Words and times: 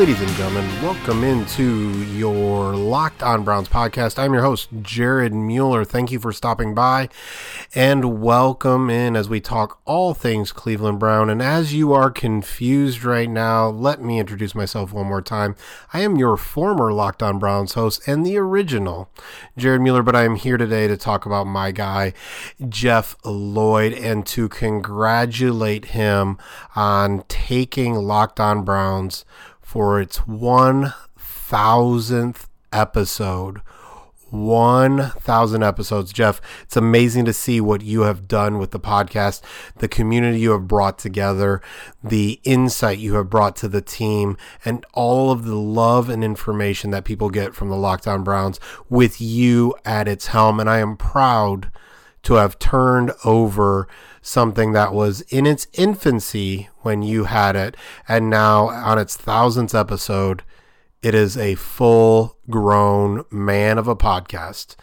Ladies 0.00 0.22
and 0.22 0.30
gentlemen, 0.30 0.82
welcome 0.82 1.22
into 1.24 2.02
your 2.14 2.74
Locked 2.74 3.22
On 3.22 3.44
Browns 3.44 3.68
podcast. 3.68 4.18
I'm 4.18 4.32
your 4.32 4.40
host, 4.40 4.70
Jared 4.80 5.34
Mueller. 5.34 5.84
Thank 5.84 6.10
you 6.10 6.18
for 6.18 6.32
stopping 6.32 6.74
by 6.74 7.10
and 7.74 8.22
welcome 8.22 8.88
in 8.88 9.14
as 9.14 9.28
we 9.28 9.42
talk 9.42 9.78
all 9.84 10.14
things 10.14 10.52
Cleveland 10.52 11.00
Brown. 11.00 11.28
And 11.28 11.42
as 11.42 11.74
you 11.74 11.92
are 11.92 12.10
confused 12.10 13.04
right 13.04 13.28
now, 13.28 13.68
let 13.68 14.00
me 14.00 14.18
introduce 14.18 14.54
myself 14.54 14.90
one 14.90 15.06
more 15.06 15.20
time. 15.20 15.54
I 15.92 16.00
am 16.00 16.16
your 16.16 16.38
former 16.38 16.94
Locked 16.94 17.22
On 17.22 17.38
Browns 17.38 17.74
host 17.74 18.08
and 18.08 18.24
the 18.24 18.38
original 18.38 19.10
Jared 19.58 19.82
Mueller, 19.82 20.02
but 20.02 20.16
I 20.16 20.24
am 20.24 20.36
here 20.36 20.56
today 20.56 20.88
to 20.88 20.96
talk 20.96 21.26
about 21.26 21.46
my 21.46 21.72
guy, 21.72 22.14
Jeff 22.70 23.16
Lloyd, 23.22 23.92
and 23.92 24.24
to 24.28 24.48
congratulate 24.48 25.84
him 25.84 26.38
on 26.74 27.22
taking 27.28 27.96
Locked 27.96 28.40
On 28.40 28.64
Browns 28.64 29.26
for 29.70 30.00
its 30.00 30.18
1000th 30.22 32.46
episode. 32.72 33.60
1,000 34.30 35.62
episodes. 35.62 36.12
Jeff, 36.12 36.40
it's 36.64 36.76
amazing 36.76 37.24
to 37.24 37.32
see 37.32 37.60
what 37.60 37.82
you 37.82 38.00
have 38.00 38.26
done 38.26 38.58
with 38.58 38.72
the 38.72 38.80
podcast, 38.80 39.42
the 39.76 39.86
community 39.86 40.40
you 40.40 40.50
have 40.50 40.66
brought 40.66 40.98
together, 40.98 41.62
the 42.02 42.40
insight 42.42 42.98
you 42.98 43.14
have 43.14 43.30
brought 43.30 43.54
to 43.56 43.68
the 43.68 43.80
team, 43.80 44.36
and 44.64 44.84
all 44.92 45.30
of 45.30 45.44
the 45.44 45.54
love 45.54 46.08
and 46.08 46.24
information 46.24 46.90
that 46.90 47.04
people 47.04 47.30
get 47.30 47.54
from 47.54 47.68
the 47.68 47.76
Locked 47.76 48.08
On 48.08 48.24
Browns 48.24 48.58
with 48.88 49.20
you 49.20 49.72
at 49.84 50.08
its 50.08 50.26
helm. 50.28 50.58
And 50.58 50.68
I 50.68 50.78
am 50.78 50.96
proud 50.96 51.70
to 52.22 52.34
have 52.34 52.58
turned 52.58 53.12
over 53.24 53.88
something 54.22 54.72
that 54.72 54.92
was 54.92 55.22
in 55.22 55.46
its 55.46 55.66
infancy 55.72 56.68
when 56.80 57.02
you 57.02 57.24
had 57.24 57.56
it, 57.56 57.76
and 58.06 58.28
now 58.28 58.68
on 58.68 58.98
its 58.98 59.16
thousandth 59.16 59.74
episode, 59.74 60.42
it 61.02 61.14
is 61.14 61.36
a 61.36 61.54
full 61.54 62.36
grown 62.48 63.24
man 63.30 63.78
of 63.78 63.88
a 63.88 63.96
podcast. 63.96 64.76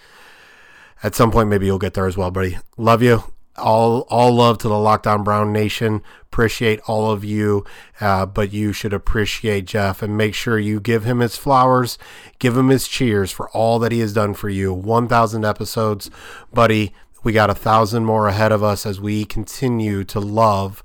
At 1.04 1.14
some 1.14 1.32
point, 1.32 1.50
maybe 1.50 1.68
you'll 1.68 1.78
get 1.78 1.94
there 1.94 2.08
as 2.08 2.18
well, 2.18 2.32
buddy. 2.32 2.58
Love 2.76 3.04
you. 3.04 3.24
All, 3.56 4.02
all 4.10 4.34
love 4.34 4.60
to 4.60 4.68
the 4.68 4.78
Locked 4.78 5.08
On 5.08 5.24
Brown 5.24 5.52
Nation. 5.52 6.04
Appreciate 6.24 6.80
all 6.82 7.12
of 7.12 7.24
you, 7.24 7.66
uh, 8.00 8.26
but 8.26 8.54
you 8.54 8.72
should 8.72 8.94
appreciate 8.94 9.66
Jeff 9.66 10.04
and 10.04 10.16
make 10.16 10.36
sure 10.36 10.60
you 10.60 10.80
give 10.80 11.06
him 11.06 11.20
his 11.20 11.38
flowers, 11.38 11.98
give 12.38 12.56
him 12.56 12.70
his 12.70 12.88
cheers 12.88 13.32
for 13.32 13.50
all 13.50 13.80
that 13.80 13.92
he 13.92 14.00
has 14.00 14.14
done 14.14 14.36
for 14.36 14.50
you. 14.50 14.74
1,000 14.74 15.44
episodes, 15.44 16.12
buddy. 16.54 16.94
We 17.24 17.34
got 17.34 17.50
a 17.50 17.56
thousand 17.56 18.06
more 18.06 18.28
ahead 18.28 18.52
of 18.52 18.64
us 18.64 18.86
as 18.86 19.02
we 19.02 19.26
continue 19.26 20.04
to 20.06 20.20
love 20.20 20.84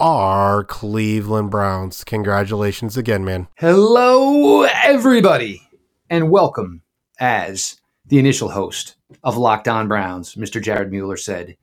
our 0.00 0.64
Cleveland 0.64 1.50
Browns. 1.50 2.02
Congratulations 2.02 2.96
again, 2.96 3.24
man. 3.24 3.48
Hello, 3.56 4.62
everybody, 4.62 5.60
and 6.08 6.30
welcome 6.30 6.82
as 7.20 7.80
the 8.06 8.18
initial 8.18 8.48
host 8.48 8.96
of 9.22 9.36
Locked 9.36 9.68
On 9.68 9.86
Browns, 9.86 10.34
Mr. 10.34 10.62
Jared 10.62 10.90
Mueller 10.90 11.16
said, 11.18 11.56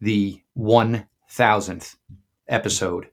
the 0.00 0.40
1000th 0.56 1.96
episode 2.48 3.08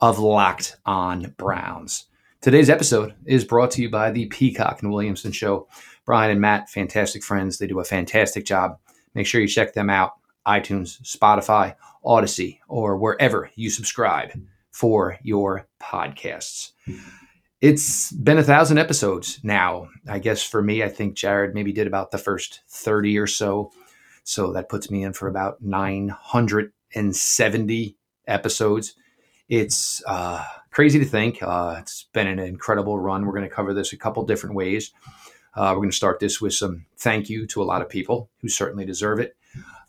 of 0.00 0.20
Locked 0.20 0.76
On 0.86 1.34
Browns. 1.36 2.06
Today's 2.40 2.70
episode 2.70 3.14
is 3.26 3.44
brought 3.44 3.72
to 3.72 3.82
you 3.82 3.90
by 3.90 4.12
the 4.12 4.26
Peacock 4.26 4.80
and 4.80 4.92
Williamson 4.92 5.32
Show. 5.32 5.66
Brian 6.06 6.30
and 6.30 6.40
Matt, 6.40 6.70
fantastic 6.70 7.24
friends. 7.24 7.58
They 7.58 7.66
do 7.66 7.80
a 7.80 7.84
fantastic 7.84 8.46
job 8.46 8.78
Make 9.14 9.26
sure 9.26 9.40
you 9.40 9.48
check 9.48 9.74
them 9.74 9.90
out 9.90 10.12
iTunes, 10.46 11.02
Spotify, 11.02 11.74
Audacy, 12.04 12.60
or 12.68 12.96
wherever 12.96 13.50
you 13.54 13.70
subscribe 13.70 14.32
for 14.70 15.18
your 15.22 15.66
podcasts. 15.80 16.72
It's 17.60 18.12
been 18.12 18.38
a 18.38 18.44
thousand 18.44 18.78
episodes 18.78 19.40
now. 19.42 19.88
I 20.08 20.20
guess 20.20 20.42
for 20.42 20.62
me, 20.62 20.82
I 20.82 20.88
think 20.88 21.16
Jared 21.16 21.54
maybe 21.54 21.72
did 21.72 21.86
about 21.86 22.12
the 22.12 22.18
first 22.18 22.62
30 22.68 23.18
or 23.18 23.26
so. 23.26 23.72
So 24.24 24.52
that 24.52 24.68
puts 24.68 24.90
me 24.90 25.04
in 25.04 25.12
for 25.12 25.28
about 25.28 25.60
970 25.60 27.96
episodes. 28.26 28.94
It's 29.48 30.02
uh, 30.06 30.44
crazy 30.70 30.98
to 30.98 31.04
think. 31.04 31.42
Uh, 31.42 31.76
it's 31.80 32.04
been 32.12 32.26
an 32.26 32.38
incredible 32.38 32.98
run. 32.98 33.26
We're 33.26 33.32
going 33.32 33.48
to 33.48 33.54
cover 33.54 33.74
this 33.74 33.92
a 33.92 33.96
couple 33.96 34.24
different 34.24 34.54
ways. 34.54 34.92
Uh, 35.58 35.72
we're 35.72 35.80
going 35.80 35.90
to 35.90 35.96
start 35.96 36.20
this 36.20 36.40
with 36.40 36.54
some 36.54 36.86
thank 36.98 37.28
you 37.28 37.44
to 37.44 37.60
a 37.60 37.64
lot 37.64 37.82
of 37.82 37.88
people 37.88 38.30
who 38.40 38.48
certainly 38.48 38.84
deserve 38.84 39.18
it. 39.18 39.36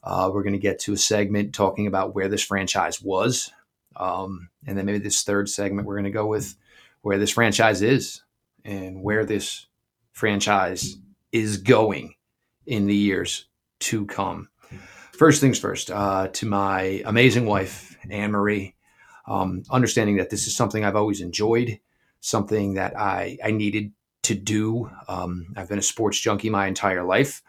Uh, 0.04 0.28
we're 0.34 0.42
going 0.42 0.54
to 0.54 0.58
get 0.58 0.80
to 0.80 0.94
a 0.94 0.98
segment 0.98 1.54
talking 1.54 1.86
about 1.86 2.16
where 2.16 2.28
this 2.28 2.44
franchise 2.44 3.00
was. 3.04 3.52
Um, 3.96 4.50
and 4.66 4.76
then 4.76 4.88
maybe 4.88 4.98
this 4.98 5.22
third 5.22 5.48
segment, 5.48 5.88
we're 5.88 5.94
going 5.94 6.06
to 6.06 6.10
go 6.10 6.26
with 6.26 6.56
where 7.04 7.20
this 7.20 7.30
franchise 7.30 7.84
is 7.84 8.24
and 8.66 9.04
where 9.04 9.26
this 9.26 9.68
franchise 10.12 10.98
is 11.32 11.58
going 11.58 12.16
in 12.66 12.88
the 12.88 12.96
years 12.96 13.46
to 13.82 14.08
come. 14.08 14.50
First 15.12 15.40
things 15.40 15.60
first, 15.60 15.92
uh, 15.92 16.30
to 16.30 16.48
my 16.48 17.04
amazing 17.06 17.46
wife, 17.46 17.96
Anne 18.10 18.32
Marie, 18.32 18.74
um, 19.28 19.62
understanding 19.70 20.18
that 20.18 20.32
this 20.32 20.48
is 20.48 20.56
something 20.56 20.84
I've 20.84 20.96
always 20.96 21.22
enjoyed, 21.22 21.80
something 22.22 22.74
that 22.74 22.98
I, 22.98 23.38
I 23.44 23.52
needed 23.52 23.92
to 24.30 24.36
do. 24.36 24.92
Um, 25.08 25.54
I've 25.58 25.68
been 25.68 25.80
a 25.80 25.84
sports 25.84 26.20
junkie 26.20 26.52
my 26.52 26.68
entire 26.68 27.04
life. 27.04 27.42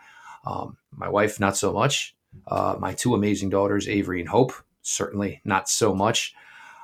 Um, 0.47 0.79
my 0.91 1.11
wife, 1.11 1.39
not 1.39 1.55
so 1.55 1.75
much. 1.75 2.17
Uh, 2.47 2.77
my 2.79 2.95
two 2.95 3.15
amazing 3.15 3.51
daughters, 3.51 3.87
Avery 3.87 4.21
and 4.21 4.29
Hope, 4.29 4.53
certainly 4.81 5.43
not 5.45 5.69
so 5.69 5.95
much. 5.95 6.35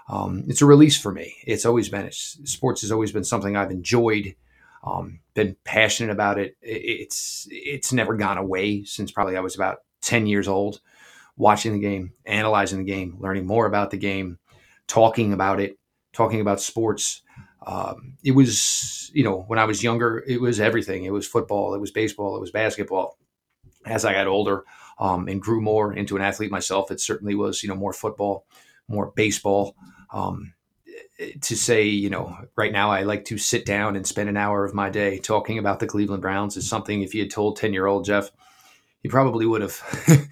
Um, 0.08 0.44
it's 0.48 0.60
a 0.60 0.66
release 0.66 1.00
for 1.00 1.10
me. 1.10 1.34
It's 1.46 1.64
always 1.64 1.88
been, 1.88 2.04
it's, 2.04 2.38
sports 2.44 2.82
has 2.82 2.92
always 2.92 3.10
been 3.10 3.24
something 3.24 3.56
I've 3.56 3.70
enjoyed, 3.70 4.36
um, 4.84 5.20
been 5.32 5.56
passionate 5.64 6.12
about 6.12 6.38
it. 6.38 6.58
It's, 6.60 7.48
it's 7.50 7.90
never 7.90 8.16
gone 8.16 8.36
away 8.36 8.84
since 8.84 9.10
probably 9.10 9.36
I 9.36 9.40
was 9.40 9.54
about 9.54 9.78
10 10.02 10.26
years 10.26 10.46
old, 10.46 10.80
watching 11.38 11.72
the 11.72 11.80
game, 11.80 12.12
analyzing 12.26 12.80
the 12.80 12.92
game, 12.92 13.16
learning 13.18 13.46
more 13.46 13.64
about 13.64 13.90
the 13.90 13.96
game, 13.96 14.38
talking 14.88 15.32
about 15.32 15.58
it, 15.58 15.78
talking 16.12 16.42
about 16.42 16.60
sports 16.60 17.22
um, 17.66 18.14
it 18.24 18.32
was, 18.32 19.10
you 19.12 19.24
know, 19.24 19.42
when 19.48 19.58
I 19.58 19.64
was 19.64 19.82
younger, 19.82 20.24
it 20.26 20.40
was 20.40 20.60
everything. 20.60 21.04
It 21.04 21.12
was 21.12 21.26
football, 21.26 21.74
it 21.74 21.80
was 21.80 21.90
baseball, 21.90 22.36
it 22.36 22.40
was 22.40 22.52
basketball. 22.52 23.18
As 23.84 24.04
I 24.04 24.12
got 24.12 24.26
older 24.26 24.64
um, 24.98 25.28
and 25.28 25.42
grew 25.42 25.60
more 25.60 25.92
into 25.92 26.16
an 26.16 26.22
athlete 26.22 26.50
myself, 26.50 26.90
it 26.90 27.00
certainly 27.00 27.34
was, 27.34 27.62
you 27.62 27.68
know, 27.68 27.74
more 27.74 27.92
football, 27.92 28.46
more 28.88 29.12
baseball. 29.14 29.76
Um, 30.10 30.54
to 31.40 31.56
say, 31.56 31.84
you 31.84 32.10
know, 32.10 32.36
right 32.56 32.72
now 32.72 32.90
I 32.90 33.02
like 33.02 33.24
to 33.26 33.38
sit 33.38 33.64
down 33.64 33.96
and 33.96 34.06
spend 34.06 34.28
an 34.28 34.36
hour 34.36 34.64
of 34.64 34.74
my 34.74 34.90
day 34.90 35.18
talking 35.18 35.58
about 35.58 35.80
the 35.80 35.86
Cleveland 35.86 36.22
Browns 36.22 36.56
is 36.56 36.68
something 36.68 37.02
if 37.02 37.14
you 37.14 37.22
had 37.22 37.30
told 37.30 37.56
10 37.56 37.72
year 37.72 37.86
old 37.86 38.04
Jeff, 38.04 38.30
he 39.02 39.08
probably 39.08 39.46
would 39.46 39.62
have 39.62 39.80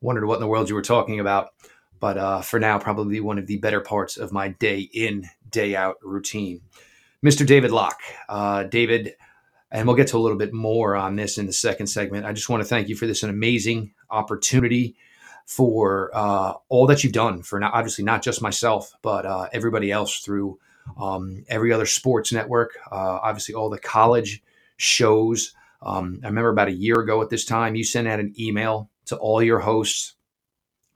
wondered 0.00 0.26
what 0.26 0.34
in 0.34 0.40
the 0.40 0.46
world 0.46 0.68
you 0.68 0.74
were 0.74 0.82
talking 0.82 1.20
about. 1.20 1.50
But 1.98 2.18
uh, 2.18 2.40
for 2.42 2.60
now, 2.60 2.78
probably 2.78 3.20
one 3.20 3.38
of 3.38 3.46
the 3.46 3.56
better 3.56 3.80
parts 3.80 4.18
of 4.18 4.32
my 4.32 4.48
day 4.48 4.80
in, 4.80 5.26
day 5.56 5.74
out 5.74 5.96
routine. 6.02 6.60
Mr. 7.24 7.46
David 7.46 7.70
Locke. 7.70 8.00
Uh, 8.28 8.64
David, 8.64 9.14
and 9.70 9.86
we'll 9.86 9.96
get 9.96 10.08
to 10.08 10.18
a 10.18 10.20
little 10.20 10.36
bit 10.36 10.52
more 10.52 10.94
on 10.94 11.16
this 11.16 11.38
in 11.38 11.46
the 11.46 11.52
second 11.52 11.86
segment. 11.86 12.26
I 12.26 12.32
just 12.32 12.48
want 12.48 12.62
to 12.62 12.68
thank 12.68 12.88
you 12.88 12.94
for 12.94 13.06
this 13.06 13.22
an 13.22 13.30
amazing 13.30 13.94
opportunity 14.10 14.96
for 15.46 16.10
uh, 16.12 16.54
all 16.68 16.86
that 16.86 17.02
you've 17.02 17.12
done 17.12 17.42
for 17.42 17.58
not, 17.58 17.72
obviously 17.72 18.04
not 18.04 18.22
just 18.22 18.42
myself, 18.42 18.92
but 19.00 19.24
uh, 19.24 19.48
everybody 19.52 19.90
else 19.90 20.20
through 20.20 20.58
um, 21.00 21.44
every 21.48 21.72
other 21.72 21.86
sports 21.86 22.32
network, 22.32 22.78
uh, 22.92 23.18
obviously 23.22 23.54
all 23.54 23.70
the 23.70 23.78
college 23.78 24.42
shows. 24.76 25.54
Um, 25.82 26.20
I 26.22 26.26
remember 26.26 26.50
about 26.50 26.68
a 26.68 26.72
year 26.72 27.00
ago 27.00 27.22
at 27.22 27.30
this 27.30 27.44
time, 27.44 27.74
you 27.74 27.84
sent 27.84 28.08
out 28.08 28.20
an 28.20 28.34
email 28.38 28.90
to 29.06 29.16
all 29.16 29.42
your 29.42 29.60
hosts 29.60 30.16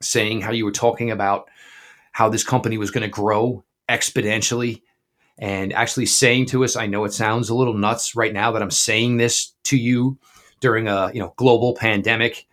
saying 0.02 0.42
how 0.42 0.52
you 0.52 0.64
were 0.64 0.72
talking 0.72 1.10
about 1.10 1.48
how 2.12 2.28
this 2.28 2.44
company 2.44 2.76
was 2.76 2.90
going 2.90 3.02
to 3.02 3.08
grow 3.08 3.64
exponentially 3.90 4.82
and 5.38 5.72
actually 5.72 6.06
saying 6.06 6.46
to 6.46 6.64
us, 6.64 6.76
I 6.76 6.86
know 6.86 7.04
it 7.04 7.12
sounds 7.12 7.48
a 7.48 7.54
little 7.54 7.74
nuts 7.74 8.14
right 8.14 8.32
now 8.32 8.52
that 8.52 8.62
I'm 8.62 8.70
saying 8.70 9.16
this 9.16 9.52
to 9.64 9.76
you 9.76 10.18
during 10.60 10.86
a 10.86 11.10
you 11.12 11.20
know 11.20 11.34
global 11.36 11.74
pandemic, 11.74 12.46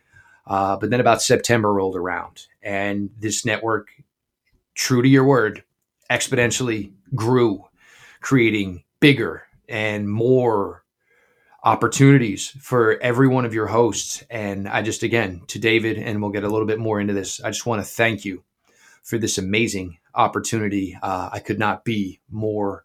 uh, 0.47 0.77
but 0.77 0.89
then 0.89 0.99
about 0.99 1.21
September 1.21 1.73
rolled 1.73 1.95
around, 1.95 2.47
and 2.63 3.09
this 3.19 3.45
network, 3.45 3.89
true 4.73 5.01
to 5.01 5.07
your 5.09 5.25
word, 5.25 5.63
exponentially 6.09 6.93
grew, 7.13 7.65
creating 8.21 8.83
bigger 8.99 9.43
and 9.69 10.09
more 10.09 10.83
opportunities 11.63 12.55
for 12.61 12.97
every 13.01 13.27
one 13.27 13.43
of 13.43 13.53
your 13.53 13.67
hosts. 13.67 14.23
And 14.29 14.69
I 14.69 14.81
just, 14.81 15.03
again, 15.03 15.41
to 15.47 15.59
David, 15.59 15.97
and 15.97 16.21
we'll 16.21 16.31
get 16.31 16.45
a 16.45 16.49
little 16.49 16.67
bit 16.67 16.79
more 16.79 17.01
into 17.01 17.13
this, 17.13 17.41
I 17.41 17.49
just 17.49 17.65
want 17.65 17.81
to 17.81 17.87
thank 17.87 18.23
you 18.23 18.43
for 19.03 19.17
this 19.17 19.37
amazing 19.37 19.97
opportunity. 20.17 20.97
Uh, 21.01 21.29
I 21.31 21.39
could 21.39 21.59
not 21.59 21.85
be 21.85 22.19
more 22.29 22.83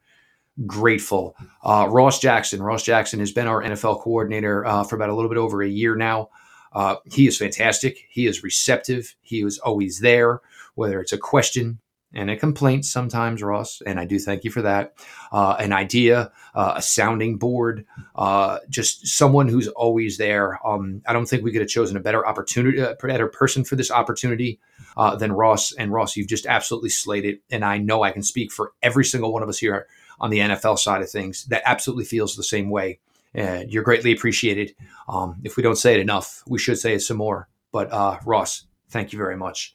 grateful. 0.67 1.37
Uh, 1.65 1.89
Ross 1.91 2.21
Jackson. 2.21 2.63
Ross 2.63 2.83
Jackson 2.83 3.21
has 3.21 3.33
been 3.33 3.47
our 3.47 3.63
NFL 3.63 4.01
coordinator 4.03 4.65
uh, 4.67 4.85
for 4.85 4.97
about 4.97 5.09
a 5.09 5.15
little 5.15 5.31
bit 5.31 5.39
over 5.39 5.63
a 5.63 5.69
year 5.69 5.97
now. 5.97 6.29
Uh, 6.73 6.97
he 7.11 7.27
is 7.27 7.37
fantastic. 7.37 8.07
He 8.11 8.27
is 8.27 8.43
receptive. 8.43 9.15
He 9.21 9.43
is 9.43 9.59
always 9.59 10.01
there, 10.01 10.41
whether 10.75 11.01
it's 11.01 11.13
a 11.13 11.19
question 11.19 11.81
and 12.15 12.31
a 12.31 12.37
complaint 12.37 12.85
sometimes, 12.85 13.43
Ross, 13.43 13.81
and 13.87 13.99
I 13.99 14.05
do 14.05 14.19
thank 14.19 14.45
you 14.45 14.51
for 14.51 14.63
that. 14.63 14.95
Uh, 15.31 15.57
an 15.59 15.73
idea, 15.73 16.31
uh, 16.55 16.75
a 16.77 16.83
sounding 16.83 17.39
board, 17.39 17.87
uh, 18.15 18.59
just 18.69 19.07
someone 19.07 19.49
who's 19.49 19.69
always 19.69 20.19
there. 20.19 20.59
Um, 20.67 21.03
I 21.07 21.13
don't 21.13 21.27
think 21.27 21.43
we 21.43 21.53
could 21.53 21.63
have 21.63 21.71
chosen 21.71 21.97
a 21.97 22.01
better 22.01 22.27
opportunity, 22.27 22.79
a 22.81 22.97
better 23.01 23.29
person 23.29 23.65
for 23.65 23.77
this 23.77 23.91
opportunity 23.91 24.61
uh, 24.97 25.17
than 25.17 25.33
Ross. 25.33 25.73
And 25.73 25.93
Ross, 25.93 26.17
you've 26.17 26.29
just 26.29 26.47
absolutely 26.47 26.91
slayed 26.91 27.25
it. 27.25 27.41
And 27.51 27.65
I 27.65 27.79
know 27.79 28.03
I 28.03 28.11
can 28.11 28.23
speak 28.23 28.53
for 28.53 28.73
every 28.83 29.05
single 29.05 29.33
one 29.33 29.43
of 29.43 29.49
us 29.49 29.59
here 29.59 29.87
on 30.21 30.31
the 30.31 30.39
NFL 30.39 30.79
side 30.79 31.03
of 31.03 31.11
things 31.11 31.45
that 31.47 31.63
absolutely 31.65 32.05
feels 32.05 32.37
the 32.37 32.45
same 32.45 32.69
way. 32.69 32.99
And 33.35 33.73
you're 33.73 33.83
greatly 33.83 34.13
appreciated. 34.13 34.75
Um, 35.09 35.41
if 35.43 35.57
we 35.57 35.63
don't 35.63 35.77
say 35.77 35.95
it 35.95 36.01
enough, 36.01 36.43
we 36.47 36.59
should 36.59 36.79
say 36.79 36.95
it 36.95 37.01
some 37.01 37.17
more. 37.17 37.49
But 37.73 37.91
uh, 37.91 38.19
Ross, 38.27 38.65
thank 38.91 39.15
you 39.15 39.19
very 39.19 39.37
much 39.39 39.75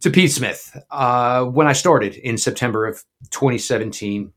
to 0.00 0.10
Pete 0.10 0.32
Smith. 0.32 0.76
Uh, 0.90 1.44
when 1.44 1.66
I 1.66 1.72
started 1.72 2.14
in 2.16 2.38
September 2.38 2.86
of 2.86 3.04
2017, 3.30 4.32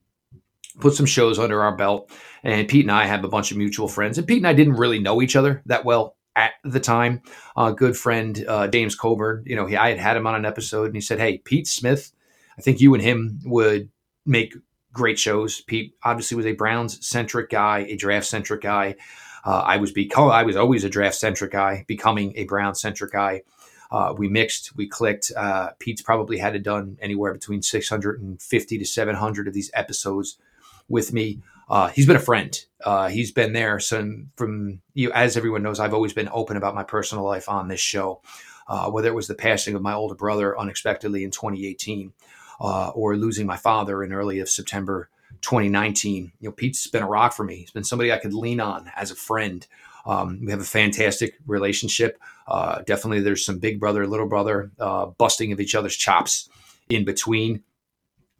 put 0.79 0.93
some 0.93 1.05
shows 1.05 1.39
under 1.39 1.61
our 1.61 1.75
belt, 1.75 2.11
and 2.43 2.67
Pete 2.67 2.85
and 2.85 2.91
I 2.91 3.05
have 3.05 3.23
a 3.23 3.29
bunch 3.29 3.51
of 3.51 3.57
mutual 3.57 3.87
friends. 3.87 4.17
And 4.17 4.27
Pete 4.27 4.37
and 4.37 4.47
I 4.47 4.53
didn't 4.53 4.75
really 4.75 4.99
know 4.99 5.21
each 5.21 5.35
other 5.35 5.61
that 5.65 5.85
well 5.85 6.15
at 6.35 6.53
the 6.63 6.79
time. 6.79 7.21
Uh, 7.55 7.71
good 7.71 7.97
friend 7.97 8.43
uh, 8.47 8.67
James 8.67 8.95
Coburn, 8.95 9.43
you 9.45 9.55
know, 9.55 9.65
he, 9.65 9.75
I 9.75 9.89
had 9.89 9.99
had 9.99 10.17
him 10.17 10.27
on 10.27 10.35
an 10.35 10.45
episode, 10.45 10.85
and 10.85 10.95
he 10.95 11.01
said, 11.01 11.19
"Hey, 11.19 11.39
Pete 11.39 11.67
Smith, 11.67 12.11
I 12.57 12.61
think 12.61 12.81
you 12.81 12.93
and 12.93 13.03
him 13.03 13.39
would 13.45 13.89
make 14.25 14.55
great 14.93 15.19
shows." 15.19 15.61
Pete 15.61 15.95
obviously 16.03 16.37
was 16.37 16.45
a 16.45 16.53
Browns 16.53 17.05
centric 17.05 17.49
guy, 17.49 17.79
a 17.79 17.95
draft 17.95 18.25
centric 18.25 18.61
guy. 18.61 18.95
Uh, 19.43 19.63
I 19.65 19.77
was 19.77 19.91
become 19.91 20.29
I 20.29 20.43
was 20.43 20.55
always 20.55 20.83
a 20.83 20.89
draft 20.89 21.15
centric 21.15 21.51
guy, 21.51 21.85
becoming 21.87 22.33
a 22.35 22.45
Brown 22.45 22.75
centric 22.75 23.11
guy. 23.11 23.41
Uh, 23.91 24.13
we 24.17 24.27
mixed, 24.27 24.75
we 24.75 24.87
clicked. 24.87 25.31
Uh, 25.35 25.71
Pete's 25.79 26.01
probably 26.01 26.37
had 26.37 26.55
it 26.55 26.63
done 26.63 26.97
anywhere 27.01 27.33
between 27.33 27.61
650 27.61 28.77
to 28.77 28.85
700 28.85 29.47
of 29.47 29.53
these 29.53 29.71
episodes 29.73 30.37
with 30.87 31.11
me. 31.11 31.39
Uh, 31.69 31.87
he's 31.87 32.05
been 32.05 32.15
a 32.15 32.19
friend. 32.19 32.65
Uh, 32.83 33.07
he's 33.09 33.31
been 33.31 33.53
there. 33.53 33.79
So 33.79 34.23
from 34.35 34.81
you, 34.93 35.09
know, 35.09 35.15
as 35.15 35.37
everyone 35.37 35.63
knows, 35.63 35.79
I've 35.79 35.93
always 35.93 36.13
been 36.13 36.29
open 36.31 36.57
about 36.57 36.75
my 36.75 36.83
personal 36.83 37.23
life 37.23 37.47
on 37.49 37.67
this 37.67 37.79
show. 37.79 38.21
Uh, 38.67 38.89
whether 38.89 39.09
it 39.09 39.15
was 39.15 39.27
the 39.27 39.35
passing 39.35 39.75
of 39.75 39.81
my 39.81 39.93
older 39.93 40.15
brother 40.15 40.57
unexpectedly 40.57 41.23
in 41.23 41.31
2018, 41.31 42.13
uh, 42.61 42.89
or 42.89 43.17
losing 43.17 43.45
my 43.45 43.57
father 43.57 44.03
in 44.03 44.13
early 44.13 44.39
of 44.39 44.47
September 44.47 45.09
2019, 45.41 46.31
you 46.39 46.49
know, 46.49 46.53
Pete's 46.53 46.87
been 46.87 47.03
a 47.03 47.07
rock 47.07 47.33
for 47.33 47.43
me. 47.43 47.57
He's 47.57 47.71
been 47.71 47.83
somebody 47.83 48.11
I 48.11 48.17
could 48.17 48.33
lean 48.33 48.59
on 48.59 48.91
as 48.95 49.11
a 49.11 49.15
friend. 49.15 49.65
Um, 50.05 50.39
we 50.43 50.51
have 50.51 50.61
a 50.61 50.65
fantastic 50.65 51.35
relationship. 51.45 52.19
Uh, 52.47 52.81
definitely, 52.81 53.21
there's 53.21 53.45
some 53.45 53.59
big 53.59 53.79
brother, 53.79 54.07
little 54.07 54.27
brother 54.27 54.71
uh, 54.79 55.07
busting 55.17 55.51
of 55.51 55.59
each 55.59 55.75
other's 55.75 55.95
chops 55.95 56.49
in 56.89 57.05
between. 57.05 57.63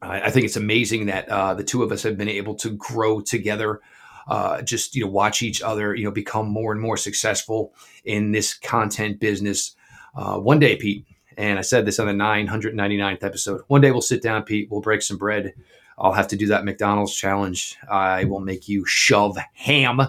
I 0.02 0.32
think 0.32 0.46
it's 0.46 0.56
amazing 0.56 1.06
that 1.08 1.30
uh, 1.30 1.54
the 1.54 1.64
two 1.64 1.84
of 1.84 1.92
us 1.92 2.02
have 2.04 2.18
been 2.18 2.28
able 2.28 2.56
to 2.56 2.72
grow 2.72 3.22
together. 3.22 3.82
Uh, 4.28 4.62
just 4.62 4.96
you 4.96 5.06
know, 5.06 5.12
watch 5.12 5.42
each 5.42 5.62
other, 5.62 5.96
you 5.96 6.04
know, 6.04 6.12
become 6.12 6.48
more 6.48 6.72
and 6.72 6.82
more 6.82 6.98
successful 6.98 7.74
in 8.04 8.32
this 8.32 8.54
content 8.54 9.20
business. 9.20 9.76
Uh, 10.16 10.38
one 10.38 10.60
day, 10.60 10.76
Pete, 10.76 11.06
and 11.38 11.60
I 11.60 11.62
said 11.62 11.86
this 11.86 12.00
on 12.00 12.08
the 12.08 12.14
999th 12.14 13.24
episode. 13.24 13.62
One 13.68 13.82
day 13.82 13.92
we'll 13.92 14.02
sit 14.02 14.22
down, 14.22 14.44
Pete. 14.44 14.70
We'll 14.72 14.82
break 14.82 15.02
some 15.02 15.18
bread. 15.18 15.54
I'll 15.98 16.14
have 16.14 16.28
to 16.30 16.36
do 16.36 16.48
that 16.48 16.66
McDonald's 16.66 17.16
challenge. 17.16 17.78
I 17.90 18.26
will 18.26 18.40
make 18.40 18.68
you 18.68 18.86
shove 18.86 19.38
ham 19.54 20.02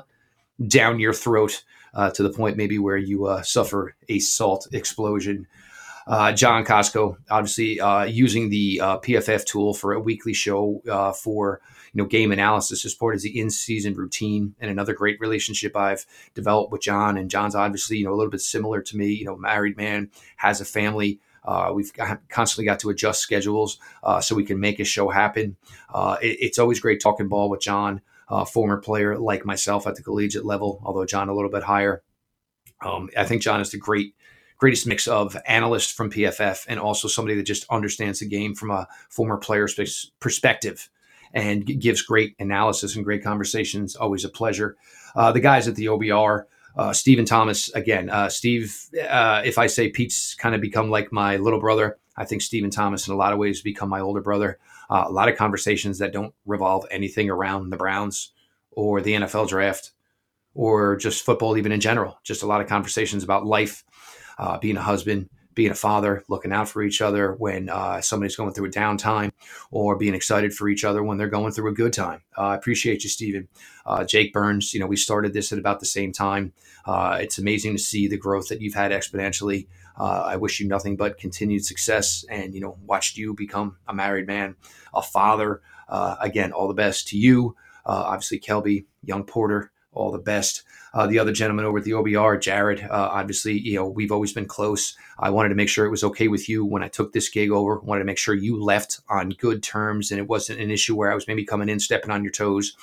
down 0.66 1.00
your 1.00 1.12
throat 1.12 1.64
uh, 1.94 2.10
to 2.10 2.22
the 2.22 2.30
point 2.30 2.56
maybe 2.56 2.78
where 2.78 2.96
you 2.96 3.26
uh, 3.26 3.42
suffer 3.42 3.94
a 4.08 4.18
salt 4.18 4.66
explosion. 4.72 5.46
Uh, 6.06 6.32
John 6.32 6.64
Costco, 6.64 7.16
obviously 7.30 7.80
uh, 7.80 8.04
using 8.04 8.50
the 8.50 8.80
uh, 8.80 8.98
PFF 8.98 9.44
tool 9.44 9.72
for 9.72 9.92
a 9.92 10.00
weekly 10.00 10.32
show 10.32 10.82
uh, 10.90 11.12
for 11.12 11.60
you 11.92 12.02
know 12.02 12.08
game 12.08 12.32
analysis 12.32 12.84
as 12.84 12.94
part 12.94 13.14
of 13.14 13.22
the 13.22 13.38
in-season 13.38 13.94
routine, 13.94 14.54
and 14.60 14.70
another 14.70 14.94
great 14.94 15.20
relationship 15.20 15.76
I've 15.76 16.06
developed 16.34 16.72
with 16.72 16.82
John. 16.82 17.16
And 17.16 17.30
John's 17.30 17.54
obviously 17.54 17.98
you 17.98 18.04
know 18.04 18.12
a 18.12 18.16
little 18.16 18.30
bit 18.30 18.40
similar 18.40 18.82
to 18.82 18.96
me. 18.96 19.12
You 19.12 19.26
know, 19.26 19.36
married 19.36 19.76
man 19.76 20.10
has 20.36 20.60
a 20.60 20.64
family. 20.64 21.20
Uh, 21.44 21.72
we've 21.74 21.92
constantly 22.28 22.64
got 22.64 22.78
to 22.78 22.90
adjust 22.90 23.20
schedules 23.20 23.78
uh, 24.04 24.20
so 24.20 24.34
we 24.34 24.44
can 24.44 24.60
make 24.60 24.78
a 24.78 24.84
show 24.84 25.08
happen. 25.08 25.56
Uh, 25.92 26.16
it, 26.22 26.38
it's 26.40 26.58
always 26.58 26.78
great 26.78 27.00
talking 27.00 27.28
ball 27.28 27.50
with 27.50 27.60
John 27.60 28.00
uh, 28.32 28.46
former 28.46 28.78
player 28.78 29.18
like 29.18 29.44
myself 29.44 29.86
at 29.86 29.94
the 29.94 30.02
collegiate 30.02 30.46
level, 30.46 30.80
although 30.84 31.04
John 31.04 31.28
a 31.28 31.34
little 31.34 31.50
bit 31.50 31.64
higher. 31.64 32.02
Um, 32.80 33.10
I 33.16 33.24
think 33.24 33.42
John 33.42 33.60
is 33.60 33.70
the 33.70 33.76
great, 33.76 34.14
greatest 34.56 34.86
mix 34.86 35.06
of 35.06 35.36
analyst 35.46 35.92
from 35.92 36.10
PFF 36.10 36.64
and 36.66 36.80
also 36.80 37.08
somebody 37.08 37.36
that 37.36 37.42
just 37.42 37.66
understands 37.68 38.20
the 38.20 38.26
game 38.26 38.54
from 38.54 38.70
a 38.70 38.88
former 39.10 39.36
player's 39.36 40.10
perspective 40.18 40.88
and 41.34 41.66
gives 41.78 42.00
great 42.00 42.34
analysis 42.38 42.96
and 42.96 43.04
great 43.04 43.22
conversations. 43.22 43.96
Always 43.96 44.24
a 44.24 44.30
pleasure. 44.30 44.76
Uh, 45.14 45.32
the 45.32 45.40
guys 45.40 45.68
at 45.68 45.74
the 45.76 45.86
OBR, 45.86 46.44
uh, 46.74 46.92
Stephen 46.94 47.26
Thomas, 47.26 47.68
again, 47.74 48.08
uh, 48.08 48.30
Steve, 48.30 48.86
uh, 49.10 49.42
if 49.44 49.58
I 49.58 49.66
say 49.66 49.90
Pete's 49.90 50.34
kind 50.34 50.54
of 50.54 50.62
become 50.62 50.88
like 50.88 51.12
my 51.12 51.36
little 51.36 51.60
brother, 51.60 51.98
I 52.16 52.24
think 52.24 52.40
Stephen 52.40 52.70
Thomas 52.70 53.06
in 53.06 53.12
a 53.12 53.16
lot 53.16 53.34
of 53.34 53.38
ways 53.38 53.60
become 53.60 53.90
my 53.90 54.00
older 54.00 54.22
brother. 54.22 54.58
Uh, 54.92 55.04
a 55.06 55.10
lot 55.10 55.30
of 55.30 55.38
conversations 55.38 55.98
that 55.98 56.12
don't 56.12 56.34
revolve 56.44 56.84
anything 56.90 57.30
around 57.30 57.70
the 57.70 57.78
Browns 57.78 58.32
or 58.70 59.00
the 59.00 59.14
NFL 59.14 59.48
draft 59.48 59.92
or 60.54 60.96
just 60.96 61.24
football, 61.24 61.56
even 61.56 61.72
in 61.72 61.80
general. 61.80 62.18
Just 62.24 62.42
a 62.42 62.46
lot 62.46 62.60
of 62.60 62.66
conversations 62.66 63.24
about 63.24 63.46
life, 63.46 63.84
uh, 64.38 64.58
being 64.58 64.76
a 64.76 64.82
husband, 64.82 65.30
being 65.54 65.70
a 65.70 65.74
father, 65.74 66.24
looking 66.28 66.52
out 66.52 66.68
for 66.68 66.82
each 66.82 67.00
other 67.00 67.32
when 67.32 67.70
uh, 67.70 68.02
somebody's 68.02 68.36
going 68.36 68.52
through 68.52 68.66
a 68.66 68.70
downtime, 68.70 69.32
or 69.70 69.96
being 69.96 70.14
excited 70.14 70.52
for 70.52 70.68
each 70.68 70.84
other 70.84 71.02
when 71.02 71.16
they're 71.16 71.28
going 71.28 71.52
through 71.52 71.70
a 71.70 71.74
good 71.74 71.94
time. 71.94 72.22
Uh, 72.36 72.48
I 72.48 72.54
appreciate 72.54 73.02
you, 73.02 73.08
Stephen. 73.08 73.48
Uh, 73.86 74.04
Jake 74.04 74.32
Burns, 74.32 74.74
you 74.74 74.80
know, 74.80 74.86
we 74.86 74.96
started 74.96 75.32
this 75.32 75.52
at 75.52 75.58
about 75.58 75.80
the 75.80 75.86
same 75.86 76.12
time. 76.12 76.52
Uh, 76.84 77.18
it's 77.20 77.38
amazing 77.38 77.72
to 77.72 77.82
see 77.82 78.08
the 78.08 78.18
growth 78.18 78.48
that 78.48 78.60
you've 78.60 78.74
had 78.74 78.92
exponentially. 78.92 79.68
Uh, 79.98 80.24
I 80.26 80.36
wish 80.36 80.60
you 80.60 80.68
nothing 80.68 80.96
but 80.96 81.18
continued 81.18 81.64
success 81.64 82.24
and, 82.28 82.54
you 82.54 82.60
know, 82.60 82.78
watched 82.84 83.16
you 83.16 83.34
become 83.34 83.76
a 83.86 83.94
married 83.94 84.26
man, 84.26 84.56
a 84.94 85.02
father. 85.02 85.60
Uh, 85.88 86.16
again, 86.20 86.52
all 86.52 86.68
the 86.68 86.74
best 86.74 87.08
to 87.08 87.18
you. 87.18 87.56
Uh, 87.84 88.04
obviously, 88.06 88.40
Kelby, 88.40 88.86
young 89.02 89.24
Porter, 89.24 89.72
all 89.92 90.10
the 90.10 90.18
best. 90.18 90.62
Uh, 90.94 91.06
the 91.06 91.18
other 91.18 91.32
gentleman 91.32 91.64
over 91.64 91.78
at 91.78 91.84
the 91.84 91.92
OBR, 91.92 92.40
Jared, 92.40 92.82
uh, 92.82 93.08
obviously, 93.12 93.58
you 93.58 93.74
know, 93.74 93.86
we've 93.86 94.12
always 94.12 94.32
been 94.32 94.46
close. 94.46 94.96
I 95.18 95.30
wanted 95.30 95.50
to 95.50 95.54
make 95.54 95.68
sure 95.68 95.86
it 95.86 95.90
was 95.90 96.04
okay 96.04 96.28
with 96.28 96.48
you 96.48 96.64
when 96.64 96.82
I 96.82 96.88
took 96.88 97.12
this 97.12 97.28
gig 97.28 97.50
over. 97.50 97.78
Wanted 97.80 98.00
to 98.00 98.06
make 98.06 98.18
sure 98.18 98.34
you 98.34 98.62
left 98.62 99.00
on 99.08 99.30
good 99.30 99.62
terms 99.62 100.10
and 100.10 100.20
it 100.20 100.28
wasn't 100.28 100.60
an 100.60 100.70
issue 100.70 100.96
where 100.96 101.10
I 101.10 101.14
was 101.14 101.28
maybe 101.28 101.44
coming 101.44 101.68
in, 101.68 101.80
stepping 101.80 102.10
on 102.10 102.22
your 102.22 102.32
toes. 102.32 102.76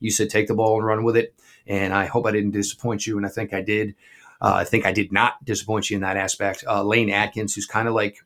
You 0.00 0.10
said 0.10 0.30
take 0.30 0.48
the 0.48 0.54
ball 0.54 0.76
and 0.76 0.86
run 0.86 1.04
with 1.04 1.16
it. 1.16 1.34
And 1.66 1.92
I 1.92 2.06
hope 2.06 2.26
I 2.26 2.30
didn't 2.30 2.52
disappoint 2.52 3.06
you. 3.06 3.16
And 3.16 3.26
I 3.26 3.30
think 3.30 3.52
I 3.52 3.62
did. 3.62 3.94
Uh, 4.40 4.54
I 4.56 4.64
think 4.64 4.86
I 4.86 4.92
did 4.92 5.12
not 5.12 5.44
disappoint 5.44 5.90
you 5.90 5.96
in 5.96 6.02
that 6.02 6.16
aspect. 6.16 6.64
Uh, 6.66 6.82
Lane 6.82 7.10
Atkins, 7.10 7.54
who's 7.54 7.66
kind 7.66 7.88
of 7.88 7.94
like 7.94 8.18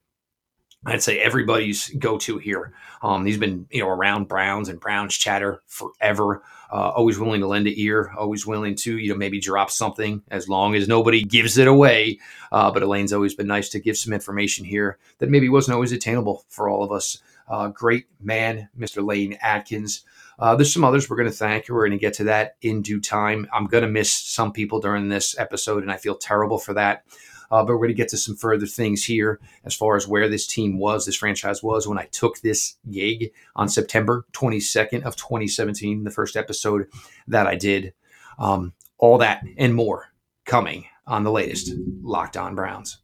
I'd 0.86 1.02
say 1.02 1.18
everybody's 1.20 1.90
go-to 1.90 2.38
here. 2.38 2.72
Um, 3.02 3.26
he's 3.26 3.36
been, 3.36 3.66
you 3.70 3.82
know, 3.82 3.88
around 3.88 4.28
Browns 4.28 4.68
and 4.68 4.80
Browns 4.80 5.14
chatter 5.14 5.62
forever. 5.66 6.42
Uh, 6.72 6.90
always 6.90 7.18
willing 7.18 7.40
to 7.40 7.46
lend 7.46 7.66
an 7.66 7.74
ear. 7.76 8.12
Always 8.16 8.46
willing 8.46 8.76
to, 8.76 8.96
you 8.96 9.10
know, 9.10 9.16
maybe 9.16 9.40
drop 9.40 9.70
something 9.70 10.22
as 10.30 10.48
long 10.48 10.74
as 10.74 10.86
nobody 10.86 11.24
gives 11.24 11.58
it 11.58 11.66
away. 11.66 12.18
Uh, 12.52 12.70
but 12.70 12.82
Elaine's 12.82 13.12
always 13.12 13.34
been 13.34 13.46
nice 13.46 13.68
to 13.70 13.80
give 13.80 13.96
some 13.96 14.12
information 14.12 14.64
here 14.64 14.98
that 15.18 15.30
maybe 15.30 15.48
wasn't 15.48 15.74
always 15.74 15.92
attainable 15.92 16.44
for 16.48 16.68
all 16.68 16.84
of 16.84 16.92
us. 16.92 17.18
Uh, 17.48 17.68
great 17.68 18.06
man, 18.20 18.68
Mr. 18.78 19.04
Lane 19.04 19.36
Atkins. 19.42 20.04
Uh, 20.38 20.56
there's 20.56 20.72
some 20.72 20.84
others 20.84 21.10
we're 21.10 21.16
going 21.16 21.28
to 21.28 21.36
thank. 21.36 21.68
We're 21.68 21.86
going 21.86 21.98
to 21.98 21.98
get 21.98 22.14
to 22.14 22.24
that 22.24 22.56
in 22.62 22.80
due 22.80 23.00
time. 23.00 23.46
I'm 23.52 23.66
going 23.66 23.82
to 23.82 23.90
miss 23.90 24.12
some 24.12 24.52
people 24.52 24.80
during 24.80 25.08
this 25.08 25.38
episode, 25.38 25.82
and 25.82 25.92
I 25.92 25.96
feel 25.96 26.14
terrible 26.14 26.58
for 26.58 26.72
that. 26.74 27.04
Uh, 27.50 27.64
but 27.64 27.72
we're 27.72 27.78
going 27.78 27.88
to 27.88 27.94
get 27.94 28.08
to 28.08 28.16
some 28.16 28.36
further 28.36 28.66
things 28.66 29.04
here 29.04 29.40
as 29.64 29.74
far 29.74 29.96
as 29.96 30.06
where 30.06 30.28
this 30.28 30.46
team 30.46 30.78
was, 30.78 31.06
this 31.06 31.16
franchise 31.16 31.62
was 31.62 31.88
when 31.88 31.98
I 31.98 32.06
took 32.06 32.40
this 32.40 32.76
gig 32.90 33.32
on 33.56 33.68
September 33.68 34.24
22nd 34.32 35.02
of 35.02 35.16
2017, 35.16 36.04
the 36.04 36.10
first 36.10 36.36
episode 36.36 36.86
that 37.26 37.46
I 37.46 37.56
did. 37.56 37.92
Um, 38.38 38.72
all 38.98 39.18
that 39.18 39.42
and 39.56 39.74
more 39.74 40.12
coming 40.44 40.86
on 41.06 41.24
the 41.24 41.32
latest 41.32 41.72
Locked 42.02 42.36
On 42.36 42.54
Browns. 42.54 42.98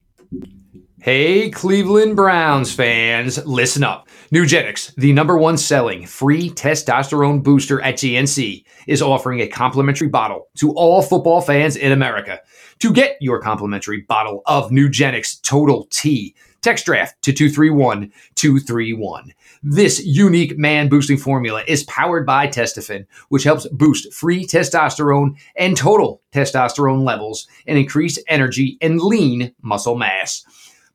Hey, 1.06 1.50
Cleveland 1.50 2.16
Browns 2.16 2.74
fans, 2.74 3.46
listen 3.46 3.84
up. 3.84 4.08
Nugenix, 4.32 4.92
the 4.96 5.12
number 5.12 5.38
one 5.38 5.56
selling 5.56 6.04
free 6.04 6.50
testosterone 6.50 7.44
booster 7.44 7.80
at 7.80 7.94
GNC, 7.94 8.64
is 8.88 9.00
offering 9.00 9.38
a 9.38 9.46
complimentary 9.46 10.08
bottle 10.08 10.48
to 10.56 10.72
all 10.72 11.02
football 11.02 11.40
fans 11.40 11.76
in 11.76 11.92
America. 11.92 12.40
To 12.80 12.92
get 12.92 13.18
your 13.20 13.40
complimentary 13.40 14.00
bottle 14.00 14.42
of 14.46 14.72
Nugenix 14.72 15.40
Total 15.42 15.86
T, 15.90 16.34
Text 16.66 16.86
draft 16.86 17.22
to 17.22 17.32
231 17.32 18.10
231. 18.34 19.32
This 19.62 20.04
unique 20.04 20.58
man 20.58 20.88
boosting 20.88 21.16
formula 21.16 21.62
is 21.68 21.84
powered 21.84 22.26
by 22.26 22.48
Testofen, 22.48 23.06
which 23.28 23.44
helps 23.44 23.68
boost 23.68 24.12
free 24.12 24.44
testosterone 24.44 25.36
and 25.54 25.76
total 25.76 26.22
testosterone 26.32 27.04
levels 27.04 27.46
and 27.68 27.78
increase 27.78 28.18
energy 28.26 28.78
and 28.80 29.00
lean 29.00 29.54
muscle 29.62 29.94
mass. 29.94 30.44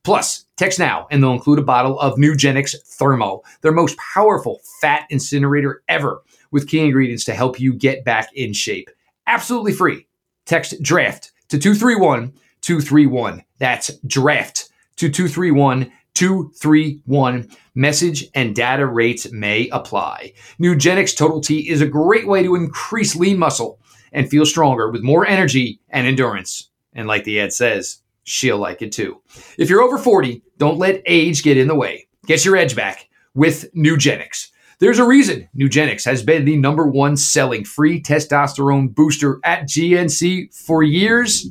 Plus, 0.04 0.46
text 0.58 0.80
now 0.80 1.08
and 1.12 1.22
they'll 1.22 1.34
include 1.34 1.60
a 1.60 1.64
bottle 1.64 2.00
of 2.00 2.16
Nugenix 2.16 2.76
Thermo, 2.86 3.42
their 3.62 3.72
most 3.72 3.98
powerful 3.98 4.60
fat 4.82 5.06
incinerator 5.10 5.84
ever, 5.88 6.22
with 6.52 6.68
key 6.68 6.80
ingredients 6.80 7.24
to 7.26 7.34
help 7.34 7.60
you 7.60 7.74
get 7.74 8.04
back 8.04 8.30
in 8.34 8.54
shape. 8.54 8.90
Absolutely 9.28 9.74
free. 9.74 10.08
Text 10.46 10.82
draft 10.82 11.32
to 11.50 11.60
231 11.60 12.34
231. 12.62 13.44
That's 13.60 13.96
draft 14.08 14.70
to 14.98 15.10
231 15.10 15.92
231. 16.14 17.50
Message 17.74 18.28
and 18.36 18.56
data 18.56 18.86
rates 18.86 19.32
may 19.32 19.70
apply. 19.70 20.34
Nugenix 20.60 21.16
Total 21.16 21.42
T 21.42 21.70
is 21.70 21.82
a 21.82 21.88
great 21.88 22.28
way 22.28 22.44
to 22.44 22.56
increase 22.56 23.16
lean 23.16 23.40
muscle 23.40 23.80
and 24.12 24.30
feel 24.30 24.46
stronger 24.46 24.90
with 24.90 25.04
more 25.04 25.26
energy 25.26 25.80
and 25.90 26.06
endurance. 26.06 26.70
And 26.94 27.08
like 27.08 27.24
the 27.24 27.40
ad 27.40 27.54
says, 27.54 28.01
she'll 28.24 28.58
like 28.58 28.82
it 28.82 28.92
too. 28.92 29.22
If 29.58 29.70
you're 29.70 29.82
over 29.82 29.98
40, 29.98 30.44
don't 30.58 30.78
let 30.78 31.02
age 31.06 31.44
get 31.44 31.58
in 31.58 31.68
the 31.68 31.76
way. 31.76 32.08
Get 32.26 32.46
your 32.46 32.56
edge 32.56 32.76
back 32.76 33.10
with 33.34 33.74
Nugenix. 33.74 34.48
There's 34.80 35.00
a 35.00 35.06
reason 35.06 35.48
Nugenix 35.56 36.06
has 36.06 36.24
been 36.24 36.46
the 36.46 36.58
number 36.58 36.88
one 36.88 37.16
selling 37.16 37.64
free 37.64 38.02
testosterone 38.02 38.94
booster 38.94 39.40
at 39.44 39.64
GNC 39.64 40.54
for 40.56 40.82
years. 40.82 41.48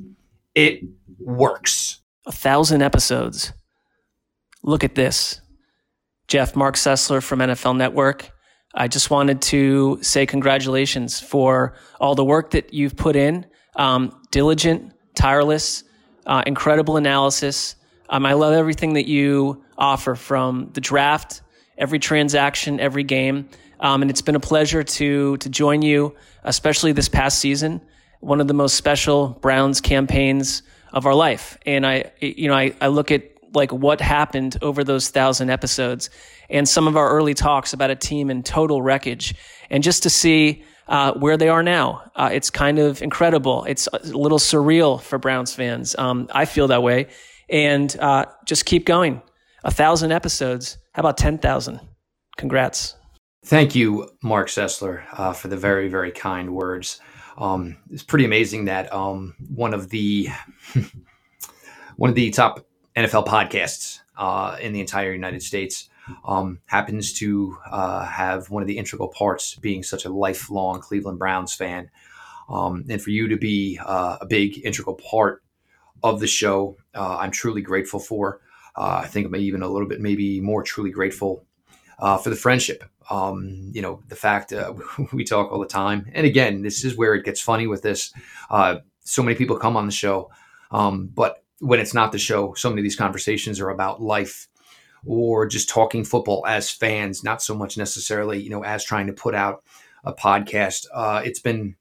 It 0.55 0.81
works. 1.21 2.01
A 2.27 2.33
thousand 2.33 2.83
episodes. 2.83 3.53
Look 4.63 4.83
at 4.83 4.97
this. 4.97 5.41
Jeff 6.27 6.57
Marc 6.57 6.75
Sessler 6.75 7.23
from 7.23 7.39
NFL 7.39 7.77
Network. 7.77 8.31
I 8.75 8.89
just 8.89 9.11
wanted 9.11 9.43
to 9.43 9.99
say 10.03 10.27
congratulations 10.27 11.21
for 11.21 11.75
all 12.01 12.15
the 12.15 12.25
work 12.25 12.51
that 12.51 12.73
you've 12.73 12.97
put 12.97 13.17
in. 13.17 13.47
Um, 13.77 14.13
diligent, 14.31 14.93
tireless, 15.15 15.85
uh, 16.27 16.43
incredible 16.47 16.97
analysis. 16.97 17.77
Um, 18.09 18.27
I 18.27 18.33
love 18.35 18.53
everything 18.53 18.95
that 18.95 19.07
you 19.07 19.65
offer 19.79 20.15
from 20.15 20.71
the 20.73 20.81
draft, 20.81 21.43
every 21.79 21.99
transaction, 21.99 22.81
every 22.81 23.05
game. 23.05 23.49
Um, 23.81 24.03
and 24.03 24.11
it's 24.11 24.23
been 24.23 24.37
a 24.37 24.41
pleasure 24.41 24.83
to 24.83 25.37
to 25.39 25.49
join 25.49 25.83
you, 25.83 26.15
especially 26.45 26.93
this 26.93 27.09
past 27.09 27.39
season. 27.39 27.81
One 28.21 28.41
of 28.41 28.49
the 28.49 28.55
most 28.55 28.75
special 28.75 29.29
Browns 29.41 29.81
campaigns 29.81 30.63
of 30.93 31.07
our 31.07 31.15
life. 31.15 31.57
And 31.65 31.87
I, 31.87 32.13
you 32.21 32.49
know, 32.49 32.55
I, 32.55 32.75
I 32.81 32.89
look 32.89 33.11
at 33.11 33.23
like 33.55 33.73
what 33.73 34.01
happened 34.01 34.59
over 34.63 34.85
those 34.85 35.09
thousand 35.09 35.51
episodes 35.51 36.11
and 36.51 36.69
some 36.69 36.89
of 36.89 36.97
our 36.97 37.11
early 37.11 37.35
talks 37.35 37.73
about 37.73 37.91
a 37.91 37.97
team 37.97 38.31
in 38.31 38.43
total 38.43 38.83
wreckage. 38.83 39.35
And 39.71 39.83
just 39.83 40.03
to 40.03 40.11
see 40.11 40.65
uh, 40.91 41.15
where 41.15 41.37
they 41.37 41.49
are 41.49 41.63
now, 41.63 42.03
uh, 42.17 42.29
it's 42.33 42.51
kind 42.51 42.79
of 42.79 43.01
incredible. 43.01 43.65
It's 43.65 43.89
a 43.93 44.01
little 44.09 44.39
surreal 44.39 45.01
for 45.01 45.19
Browns 45.19 45.55
fans. 45.55 45.95
Um, 45.97 46.29
I 46.35 46.45
feel 46.45 46.67
that 46.69 46.83
way. 46.83 47.07
And 47.49 47.97
uh, 48.01 48.27
just 48.45 48.67
keep 48.67 48.85
going. 48.87 49.23
A 49.63 49.71
thousand 49.71 50.11
episodes. 50.11 50.79
How 50.93 51.01
about 51.01 51.17
10,000? 51.17 51.81
Congrats. 52.37 52.97
Thank 53.45 53.75
you, 53.75 54.11
Marc 54.23 54.49
Sessler, 54.49 55.05
uh, 55.13 55.33
for 55.33 55.49
the 55.49 55.57
very, 55.57 55.89
very 55.89 56.11
kind 56.11 56.55
words. 56.55 57.01
Um, 57.39 57.77
it's 57.91 58.03
pretty 58.03 58.25
amazing 58.25 58.65
that 58.67 58.93
um, 58.93 59.35
one 59.49 59.73
of 59.73 59.89
the 59.91 60.29
one 61.97 62.11
of 62.11 62.17
the 62.17 62.31
top 62.31 62.67
NFL 62.97 63.27
podcasts 63.27 64.01
uh, 64.19 64.57
in 64.61 64.73
the 64.73 64.81
entire 64.81 65.13
United 65.13 65.43
States 65.43 65.89
um, 66.25 66.61
happens 66.67 67.13
to 67.15 67.57
uh, 67.71 68.05
have 68.05 68.51
one 68.51 68.63
of 68.63 68.67
the 68.67 68.79
integral 68.79 69.09
parts 69.09 69.55
being 69.57 69.83
such 69.83 70.05
a 70.05 70.09
lifelong 70.09 70.81
Cleveland 70.81 71.19
Browns 71.19 71.55
fan, 71.55 71.91
um, 72.49 72.85
and 72.89 73.01
for 73.01 73.11
you 73.11 73.29
to 73.29 73.37
be 73.37 73.79
uh, 73.85 74.19
a 74.21 74.27
big 74.27 74.65
integral 74.65 74.97
part 74.97 75.43
of 76.03 76.21
the 76.21 76.27
show, 76.27 76.77
uh, 76.95 77.19
I'm 77.19 77.31
truly 77.31 77.63
grateful 77.63 78.01
for. 78.01 78.41
Uh, 78.77 79.03
I 79.05 79.07
think 79.07 79.35
even 79.37 79.63
a 79.63 79.69
little 79.69 79.89
bit 79.89 80.01
maybe 80.01 80.41
more 80.41 80.63
truly 80.63 80.91
grateful 80.91 81.45
uh, 81.99 82.17
for 82.19 82.31
the 82.31 82.37
friendship. 82.37 82.85
Um, 83.11 83.71
you 83.75 83.83
know, 83.83 84.03
the 84.09 84.17
fact 84.17 84.53
we 85.13 85.25
talk 85.25 85.53
all 85.53 85.61
the 85.61 85.67
time. 85.67 86.11
And 86.15 86.27
again, 86.27 86.63
this 86.63 86.85
is 86.85 86.97
where 86.97 87.15
it 87.15 87.25
gets 87.25 87.41
funny 87.41 87.67
with 87.67 87.83
this. 87.83 88.13
Uh, 88.49 88.77
so 89.01 89.23
many 89.23 89.37
people 89.37 89.57
come 89.57 89.77
on 89.77 89.87
the 89.87 89.93
show, 89.93 90.31
um, 90.71 91.09
but 91.09 91.43
when 91.59 91.81
it's 91.81 91.95
not 91.95 92.13
the 92.13 92.19
show, 92.19 92.55
so 92.55 92.71
many 92.71 92.81
of 92.81 92.85
these 92.85 92.97
conversations 92.97 93.61
are 93.61 93.71
about 93.71 94.01
life 94.01 94.49
or 95.07 95.47
just 95.47 95.69
talking 95.69 96.05
football 96.05 96.45
as 96.47 96.71
fans, 96.71 97.25
not 97.25 97.43
so 97.43 97.55
much 97.55 97.77
necessarily, 97.77 98.41
you 98.41 98.51
know, 98.51 98.65
as 98.65 98.85
trying 98.85 99.07
to 99.07 99.13
put 99.13 99.35
out 99.35 99.63
a 100.05 100.13
podcast. 100.13 100.87
Uh, 100.93 101.23
it's 101.25 101.41
been 101.41 101.77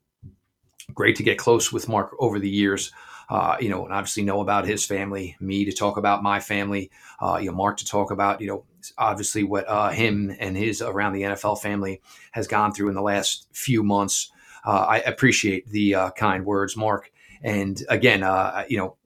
great 0.94 1.16
to 1.16 1.24
get 1.24 1.38
close 1.38 1.72
with 1.72 1.88
Marc 1.88 2.16
over 2.20 2.40
the 2.40 2.50
years 2.50 2.92
uh, 3.30 3.58
you 3.60 3.70
know, 3.70 3.86
and 3.86 3.94
obviously 3.94 4.24
know 4.24 4.42
about 4.42 4.66
his 4.66 4.86
family, 4.86 5.38
me 5.40 5.66
to 5.66 5.72
talk 5.72 5.98
about 5.98 6.24
my 6.24 6.40
family, 6.40 6.90
uh, 7.22 7.38
you 7.40 7.50
know, 7.50 7.56
Marc 7.56 7.78
to 7.78 7.86
talk 7.86 8.10
about, 8.10 8.42
you 8.42 8.48
know, 8.48 8.66
obviously 8.98 9.44
what 9.44 9.68
uh, 9.68 9.90
him 9.90 10.36
and 10.40 10.58
his 10.58 10.82
around 10.82 11.14
the 11.14 11.22
NFL 11.22 11.62
family 11.62 12.02
has 12.32 12.48
gone 12.48 12.74
through 12.74 12.90
in 12.90 12.96
the 12.96 13.02
last 13.02 13.48
few 13.52 13.84
months. 13.84 14.32
Uh, 14.66 14.86
I 14.90 14.98
appreciate 15.00 15.68
the 15.70 15.96
uh, 15.96 16.12
kind 16.12 16.44
words, 16.44 16.76
Marc. 16.76 17.12
And 17.44 17.82
again, 17.88 18.24
uh, 18.24 18.66
you 18.68 18.78
know, 18.78 18.98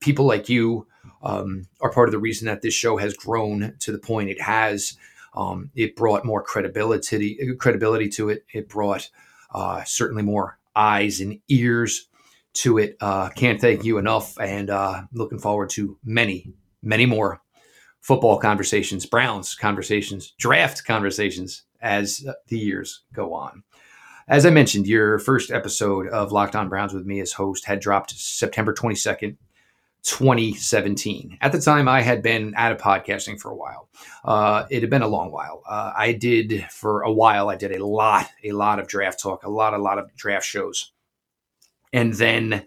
people 0.00 0.26
like 0.26 0.48
you 0.48 0.86
um, 1.22 1.66
are 1.80 1.92
part 1.92 2.08
of 2.08 2.12
the 2.12 2.18
reason 2.18 2.46
that 2.46 2.62
this 2.62 2.74
show 2.74 2.96
has 2.96 3.16
grown 3.16 3.74
to 3.80 3.92
the 3.92 3.98
point 3.98 4.30
it 4.30 4.40
has. 4.40 4.96
Um, 5.34 5.70
it 5.74 5.96
brought 5.96 6.24
more 6.24 6.42
credibility 6.42 7.56
credibility 7.58 8.08
to 8.10 8.28
it. 8.28 8.44
It 8.52 8.68
brought 8.68 9.08
certainly 9.84 10.22
more 10.22 10.58
eyes 10.74 11.20
and 11.20 11.38
ears 11.48 12.08
to 12.54 12.78
it. 12.78 12.96
Uh, 13.00 13.28
can't 13.30 13.60
thank 13.60 13.84
you 13.84 13.98
enough, 13.98 14.38
and 14.38 14.70
uh, 14.70 15.02
looking 15.12 15.38
forward 15.38 15.70
to 15.70 15.98
many, 16.04 16.52
many 16.82 17.06
more 17.06 17.40
football 18.00 18.38
conversations, 18.38 19.06
Browns 19.06 19.54
conversations, 19.54 20.32
draft 20.38 20.84
conversations 20.84 21.62
as 21.80 22.26
the 22.48 22.58
years 22.58 23.02
go 23.12 23.32
on. 23.32 23.62
As 24.28 24.46
I 24.46 24.50
mentioned, 24.50 24.86
your 24.86 25.18
first 25.18 25.50
episode 25.50 26.08
of 26.08 26.32
Locked 26.32 26.56
On 26.56 26.68
Browns 26.68 26.94
with 26.94 27.06
me 27.06 27.20
as 27.20 27.32
host 27.32 27.66
had 27.66 27.80
dropped 27.80 28.12
September 28.12 28.72
22nd, 28.72 29.36
2017. 30.04 31.38
At 31.40 31.52
the 31.52 31.60
time, 31.60 31.88
I 31.88 32.00
had 32.00 32.22
been 32.22 32.54
out 32.56 32.72
of 32.72 32.78
podcasting 32.78 33.40
for 33.40 33.50
a 33.50 33.56
while. 33.56 33.88
Uh, 34.24 34.66
it 34.70 34.82
had 34.82 34.90
been 34.90 35.02
a 35.02 35.08
long 35.08 35.30
while. 35.30 35.62
Uh, 35.68 35.92
I 35.96 36.12
did, 36.12 36.66
for 36.70 37.02
a 37.02 37.12
while, 37.12 37.48
I 37.48 37.56
did 37.56 37.72
a 37.72 37.86
lot, 37.86 38.28
a 38.42 38.52
lot 38.52 38.78
of 38.78 38.88
draft 38.88 39.20
talk, 39.20 39.44
a 39.44 39.50
lot, 39.50 39.74
a 39.74 39.78
lot 39.78 39.98
of 39.98 40.14
draft 40.16 40.46
shows 40.46 40.92
and 41.92 42.14
then 42.14 42.66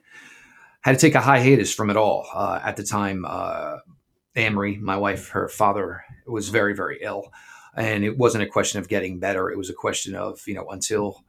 had 0.81 0.93
to 0.93 0.97
take 0.97 1.15
a 1.15 1.21
hiatus 1.21 1.73
from 1.73 1.89
it 1.89 1.97
all. 1.97 2.27
Uh, 2.33 2.59
at 2.63 2.75
the 2.77 2.83
time, 2.83 3.25
uh, 3.27 3.77
Amory, 4.35 4.77
my 4.77 4.97
wife, 4.97 5.29
her 5.29 5.47
father 5.47 6.03
was 6.27 6.49
very, 6.49 6.75
very 6.75 6.99
ill, 7.01 7.33
and 7.75 8.03
it 8.03 8.17
wasn't 8.17 8.43
a 8.43 8.47
question 8.47 8.79
of 8.79 8.87
getting 8.87 9.19
better. 9.19 9.49
It 9.49 9.57
was 9.57 9.69
a 9.69 9.73
question 9.73 10.15
of 10.15 10.41
you 10.45 10.53
know 10.53 10.67
until 10.69 11.23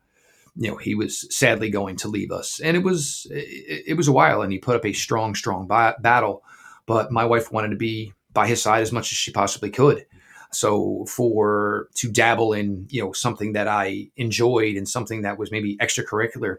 you 0.56 0.70
know 0.70 0.76
he 0.76 0.94
was 0.94 1.26
sadly 1.34 1.70
going 1.70 1.96
to 1.96 2.08
leave 2.08 2.30
us, 2.30 2.60
and 2.60 2.76
it 2.76 2.82
was 2.82 3.26
it, 3.30 3.84
it 3.88 3.94
was 3.94 4.08
a 4.08 4.12
while, 4.12 4.42
and 4.42 4.52
he 4.52 4.58
put 4.58 4.76
up 4.76 4.86
a 4.86 4.92
strong, 4.92 5.34
strong 5.34 5.66
ba- 5.66 5.96
battle. 6.00 6.42
But 6.86 7.10
my 7.10 7.24
wife 7.24 7.52
wanted 7.52 7.70
to 7.70 7.76
be 7.76 8.12
by 8.32 8.46
his 8.46 8.62
side 8.62 8.82
as 8.82 8.92
much 8.92 9.10
as 9.12 9.18
she 9.18 9.32
possibly 9.32 9.70
could. 9.70 10.06
So 10.52 11.04
for 11.06 11.88
to 11.96 12.10
dabble 12.10 12.52
in 12.52 12.86
you 12.90 13.02
know 13.02 13.12
something 13.12 13.52
that 13.52 13.68
I 13.68 14.10
enjoyed 14.16 14.76
and 14.76 14.88
something 14.88 15.22
that 15.22 15.38
was 15.38 15.50
maybe 15.50 15.76
extracurricular 15.78 16.58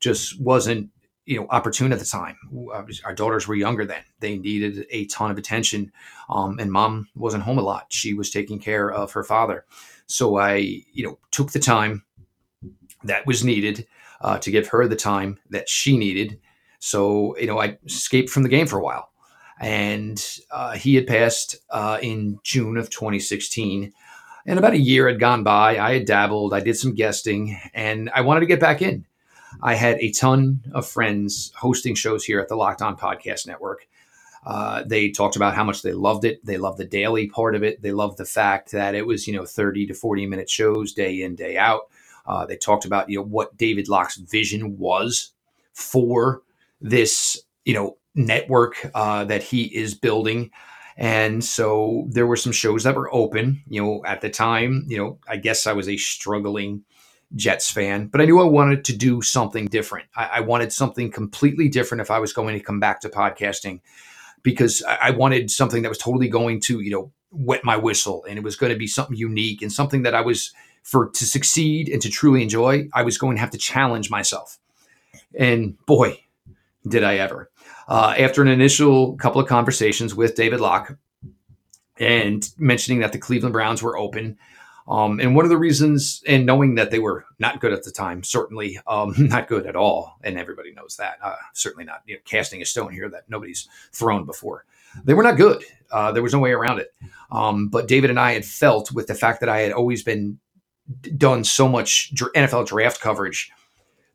just 0.00 0.40
wasn't 0.40 0.90
you 1.26 1.38
know 1.38 1.46
opportune 1.50 1.92
at 1.92 1.98
the 1.98 2.04
time. 2.04 2.36
Our 3.04 3.14
daughters 3.14 3.46
were 3.46 3.54
younger 3.54 3.84
then; 3.84 4.02
they 4.20 4.38
needed 4.38 4.86
a 4.90 5.06
ton 5.06 5.30
of 5.30 5.38
attention, 5.38 5.92
um, 6.28 6.58
and 6.58 6.72
mom 6.72 7.08
wasn't 7.14 7.42
home 7.42 7.58
a 7.58 7.62
lot. 7.62 7.86
She 7.90 8.14
was 8.14 8.30
taking 8.30 8.58
care 8.58 8.90
of 8.90 9.12
her 9.12 9.24
father, 9.24 9.66
so 10.06 10.38
I 10.38 10.56
you 10.56 11.04
know 11.04 11.18
took 11.30 11.52
the 11.52 11.60
time 11.60 12.05
that 13.06 13.26
was 13.26 13.44
needed 13.44 13.86
uh, 14.20 14.38
to 14.38 14.50
give 14.50 14.68
her 14.68 14.86
the 14.86 14.96
time 14.96 15.38
that 15.50 15.68
she 15.68 15.96
needed. 15.96 16.40
So 16.78 17.36
you 17.38 17.46
know 17.46 17.60
I 17.60 17.78
escaped 17.86 18.30
from 18.30 18.42
the 18.42 18.48
game 18.48 18.66
for 18.66 18.78
a 18.78 18.82
while, 18.82 19.10
and 19.60 20.24
uh, 20.50 20.72
he 20.72 20.94
had 20.94 21.06
passed 21.06 21.56
uh, 21.70 21.98
in 22.02 22.38
June 22.42 22.76
of 22.76 22.90
2016. 22.90 23.92
And 24.48 24.60
about 24.60 24.74
a 24.74 24.78
year 24.78 25.08
had 25.08 25.18
gone 25.18 25.42
by. 25.42 25.76
I 25.76 25.94
had 25.94 26.06
dabbled. 26.06 26.54
I 26.54 26.60
did 26.60 26.76
some 26.76 26.94
guesting, 26.94 27.58
and 27.74 28.08
I 28.14 28.20
wanted 28.20 28.40
to 28.40 28.46
get 28.46 28.60
back 28.60 28.80
in. 28.80 29.04
I 29.62 29.74
had 29.74 29.98
a 29.98 30.12
ton 30.12 30.60
of 30.72 30.86
friends 30.86 31.52
hosting 31.56 31.94
shows 31.94 32.24
here 32.24 32.40
at 32.40 32.48
the 32.48 32.56
Locked 32.56 32.82
On 32.82 32.96
Podcast 32.96 33.46
Network. 33.46 33.86
Uh, 34.44 34.84
they 34.86 35.10
talked 35.10 35.34
about 35.34 35.54
how 35.54 35.64
much 35.64 35.82
they 35.82 35.92
loved 35.92 36.24
it. 36.24 36.44
They 36.44 36.56
loved 36.56 36.78
the 36.78 36.84
daily 36.84 37.26
part 37.26 37.56
of 37.56 37.64
it. 37.64 37.82
They 37.82 37.90
loved 37.90 38.16
the 38.18 38.24
fact 38.24 38.70
that 38.72 38.94
it 38.94 39.04
was, 39.04 39.26
you 39.26 39.34
know, 39.34 39.44
30 39.44 39.86
to 39.88 39.94
40 39.94 40.26
minute 40.26 40.48
shows 40.48 40.92
day 40.92 41.22
in, 41.22 41.34
day 41.34 41.56
out. 41.56 41.88
Uh, 42.26 42.46
they 42.46 42.56
talked 42.56 42.84
about, 42.84 43.08
you 43.08 43.18
know, 43.18 43.24
what 43.24 43.56
David 43.56 43.88
Locke's 43.88 44.16
vision 44.16 44.78
was 44.78 45.32
for 45.72 46.42
this, 46.80 47.40
you 47.64 47.74
know, 47.74 47.96
network 48.14 48.90
uh, 48.94 49.24
that 49.24 49.42
he 49.42 49.64
is 49.64 49.94
building. 49.94 50.50
And 50.96 51.44
so 51.44 52.06
there 52.08 52.26
were 52.26 52.36
some 52.36 52.52
shows 52.52 52.84
that 52.84 52.96
were 52.96 53.12
open. 53.14 53.62
You 53.68 53.82
know, 53.82 54.02
at 54.06 54.20
the 54.22 54.30
time, 54.30 54.84
you 54.88 54.96
know, 54.96 55.18
I 55.28 55.36
guess 55.36 55.66
I 55.66 55.72
was 55.72 55.88
a 55.88 55.96
struggling 55.96 56.84
Jets 57.34 57.70
fan, 57.70 58.06
but 58.06 58.20
I 58.20 58.24
knew 58.24 58.40
I 58.40 58.44
wanted 58.44 58.84
to 58.86 58.96
do 58.96 59.20
something 59.20 59.66
different. 59.66 60.08
I, 60.16 60.24
I 60.34 60.40
wanted 60.40 60.72
something 60.72 61.10
completely 61.10 61.68
different 61.68 62.00
if 62.00 62.10
I 62.10 62.18
was 62.18 62.32
going 62.32 62.56
to 62.56 62.64
come 62.64 62.80
back 62.80 63.00
to 63.00 63.08
podcasting 63.08 63.80
because 64.42 64.82
I, 64.84 65.08
I 65.08 65.10
wanted 65.10 65.50
something 65.50 65.82
that 65.82 65.88
was 65.88 65.98
totally 65.98 66.28
going 66.28 66.60
to, 66.62 66.80
you 66.80 66.90
know, 66.90 67.12
wet 67.32 67.64
my 67.64 67.76
whistle 67.76 68.24
and 68.28 68.38
it 68.38 68.44
was 68.44 68.56
going 68.56 68.72
to 68.72 68.78
be 68.78 68.86
something 68.86 69.16
unique 69.16 69.60
and 69.60 69.72
something 69.72 70.02
that 70.02 70.14
I 70.14 70.20
was 70.20 70.54
for 70.86 71.08
to 71.08 71.26
succeed 71.26 71.88
and 71.88 72.00
to 72.00 72.08
truly 72.08 72.44
enjoy, 72.44 72.88
I 72.94 73.02
was 73.02 73.18
going 73.18 73.34
to 73.34 73.40
have 73.40 73.50
to 73.50 73.58
challenge 73.58 74.08
myself. 74.08 74.56
And 75.36 75.76
boy, 75.84 76.20
did 76.86 77.02
I 77.02 77.16
ever. 77.16 77.50
Uh, 77.88 78.14
after 78.16 78.40
an 78.40 78.46
initial 78.46 79.16
couple 79.16 79.40
of 79.40 79.48
conversations 79.48 80.14
with 80.14 80.36
David 80.36 80.60
Locke 80.60 80.96
and 81.98 82.48
mentioning 82.56 83.00
that 83.00 83.10
the 83.10 83.18
Cleveland 83.18 83.52
Browns 83.52 83.82
were 83.82 83.98
open, 83.98 84.38
um, 84.86 85.18
and 85.18 85.34
one 85.34 85.44
of 85.44 85.48
the 85.48 85.58
reasons, 85.58 86.22
and 86.24 86.46
knowing 86.46 86.76
that 86.76 86.92
they 86.92 87.00
were 87.00 87.24
not 87.40 87.60
good 87.60 87.72
at 87.72 87.82
the 87.82 87.90
time, 87.90 88.22
certainly 88.22 88.78
um, 88.86 89.12
not 89.18 89.48
good 89.48 89.66
at 89.66 89.74
all, 89.74 90.16
and 90.22 90.38
everybody 90.38 90.72
knows 90.72 90.96
that. 90.98 91.18
Uh, 91.20 91.34
certainly 91.52 91.84
not 91.84 92.02
you 92.06 92.14
know, 92.14 92.20
casting 92.24 92.62
a 92.62 92.64
stone 92.64 92.92
here 92.92 93.08
that 93.08 93.28
nobody's 93.28 93.68
thrown 93.90 94.24
before. 94.24 94.64
They 95.04 95.14
were 95.14 95.24
not 95.24 95.36
good. 95.36 95.64
Uh, 95.90 96.12
there 96.12 96.22
was 96.22 96.32
no 96.32 96.38
way 96.38 96.52
around 96.52 96.78
it. 96.78 96.94
Um, 97.32 97.66
but 97.66 97.88
David 97.88 98.10
and 98.10 98.20
I 98.20 98.34
had 98.34 98.44
felt 98.44 98.92
with 98.92 99.08
the 99.08 99.16
fact 99.16 99.40
that 99.40 99.48
I 99.48 99.58
had 99.58 99.72
always 99.72 100.04
been 100.04 100.38
done 101.16 101.44
so 101.44 101.68
much 101.68 102.12
NFL 102.14 102.66
draft 102.66 103.00
coverage, 103.00 103.50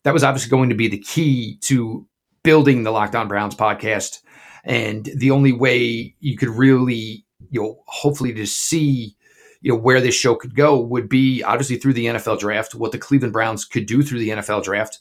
that 0.03 0.13
was 0.13 0.23
obviously 0.23 0.49
going 0.49 0.69
to 0.69 0.75
be 0.75 0.87
the 0.87 0.97
key 0.97 1.57
to 1.61 2.07
building 2.43 2.83
the 2.83 2.91
Locked 2.91 3.15
On 3.15 3.27
Browns 3.27 3.55
podcast. 3.55 4.21
And 4.63 5.09
the 5.15 5.31
only 5.31 5.51
way 5.51 6.15
you 6.19 6.37
could 6.37 6.49
really, 6.49 7.25
you 7.49 7.61
know, 7.61 7.83
hopefully 7.87 8.33
to 8.33 8.45
see, 8.45 9.15
you 9.61 9.71
know, 9.71 9.79
where 9.79 10.01
this 10.01 10.15
show 10.15 10.35
could 10.35 10.55
go 10.55 10.79
would 10.79 11.09
be 11.09 11.43
obviously 11.43 11.77
through 11.77 11.93
the 11.93 12.05
NFL 12.05 12.39
draft, 12.39 12.75
what 12.75 12.91
the 12.91 12.97
Cleveland 12.97 13.33
Browns 13.33 13.65
could 13.65 13.85
do 13.85 14.01
through 14.01 14.19
the 14.19 14.29
NFL 14.29 14.63
draft 14.63 14.99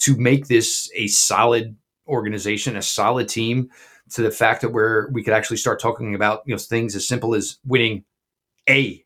to 0.00 0.16
make 0.16 0.48
this 0.48 0.90
a 0.94 1.06
solid 1.08 1.76
organization, 2.08 2.76
a 2.76 2.82
solid 2.82 3.28
team, 3.28 3.70
to 4.10 4.22
the 4.22 4.30
fact 4.30 4.62
that 4.62 4.70
where 4.70 5.08
we 5.12 5.22
could 5.22 5.34
actually 5.34 5.56
start 5.56 5.80
talking 5.80 6.14
about, 6.14 6.42
you 6.46 6.54
know, 6.54 6.58
things 6.58 6.96
as 6.96 7.06
simple 7.06 7.34
as 7.34 7.58
winning 7.64 8.04
a 8.68 9.04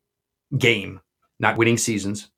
game, 0.57 1.01
not 1.45 1.59
winning 1.59 1.77
seasons, 1.77 2.31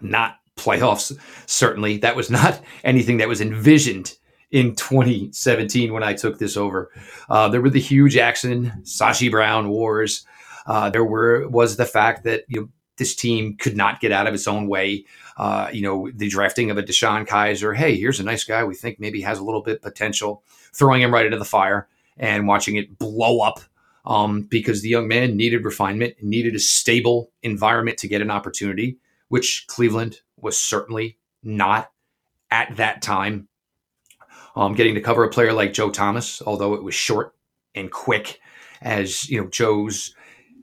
not 0.00 0.38
playoffs. 0.56 1.16
Certainly, 1.46 1.98
that 1.98 2.16
was 2.16 2.30
not 2.30 2.60
anything 2.84 3.18
that 3.18 3.28
was 3.28 3.40
envisioned 3.40 4.16
in 4.50 4.74
2017 4.74 5.92
when 5.92 6.02
I 6.02 6.14
took 6.14 6.38
this 6.38 6.56
over. 6.56 6.90
Uh, 7.28 7.48
there 7.50 7.60
were 7.60 7.70
the 7.70 7.78
Hue 7.78 8.08
Jackson, 8.08 8.72
Sashi 8.82 9.30
Brown 9.30 9.68
wars. 9.68 10.26
Uh, 10.66 10.88
there 10.88 11.04
were 11.04 11.48
was 11.48 11.76
the 11.76 11.84
fact 11.84 12.24
that 12.24 12.44
you 12.48 12.60
know, 12.62 12.68
this 12.96 13.14
team 13.14 13.56
could 13.58 13.76
not 13.76 14.00
get 14.00 14.10
out 14.10 14.26
of 14.26 14.32
its 14.32 14.48
own 14.48 14.66
way. 14.66 15.04
Uh, 15.36 15.68
you 15.72 15.82
know, 15.82 16.10
the 16.14 16.28
drafting 16.28 16.70
of 16.70 16.78
a 16.78 16.82
DeShone 16.82 17.26
Kizer. 17.26 17.76
Hey, 17.76 17.96
here's 17.96 18.20
a 18.20 18.24
nice 18.24 18.44
guy 18.44 18.64
we 18.64 18.74
think 18.74 18.98
maybe 18.98 19.20
has 19.20 19.38
a 19.38 19.44
little 19.44 19.62
bit 19.62 19.82
potential. 19.82 20.42
Throwing 20.72 21.02
him 21.02 21.12
right 21.12 21.26
into 21.26 21.38
the 21.38 21.44
fire 21.44 21.88
and 22.16 22.46
watching 22.46 22.76
it 22.76 22.98
blow 22.98 23.40
up 23.40 23.60
um, 24.10 24.42
because 24.42 24.82
the 24.82 24.88
young 24.88 25.06
man 25.06 25.36
needed 25.36 25.64
refinement, 25.64 26.16
needed 26.20 26.56
a 26.56 26.58
stable 26.58 27.30
environment 27.44 27.96
to 27.98 28.08
get 28.08 28.20
an 28.20 28.30
opportunity, 28.30 28.98
which 29.28 29.64
Cleveland 29.68 30.20
was 30.36 30.58
certainly 30.58 31.16
not 31.44 31.92
at 32.50 32.76
that 32.76 33.02
time. 33.02 33.46
Um, 34.56 34.74
getting 34.74 34.96
to 34.96 35.00
cover 35.00 35.22
a 35.22 35.30
player 35.30 35.52
like 35.52 35.72
Joe 35.72 35.90
Thomas, 35.90 36.42
although 36.44 36.74
it 36.74 36.82
was 36.82 36.94
short 36.94 37.36
and 37.76 37.88
quick, 37.88 38.40
as 38.82 39.30
you 39.30 39.40
know, 39.40 39.46
Joe's 39.46 40.12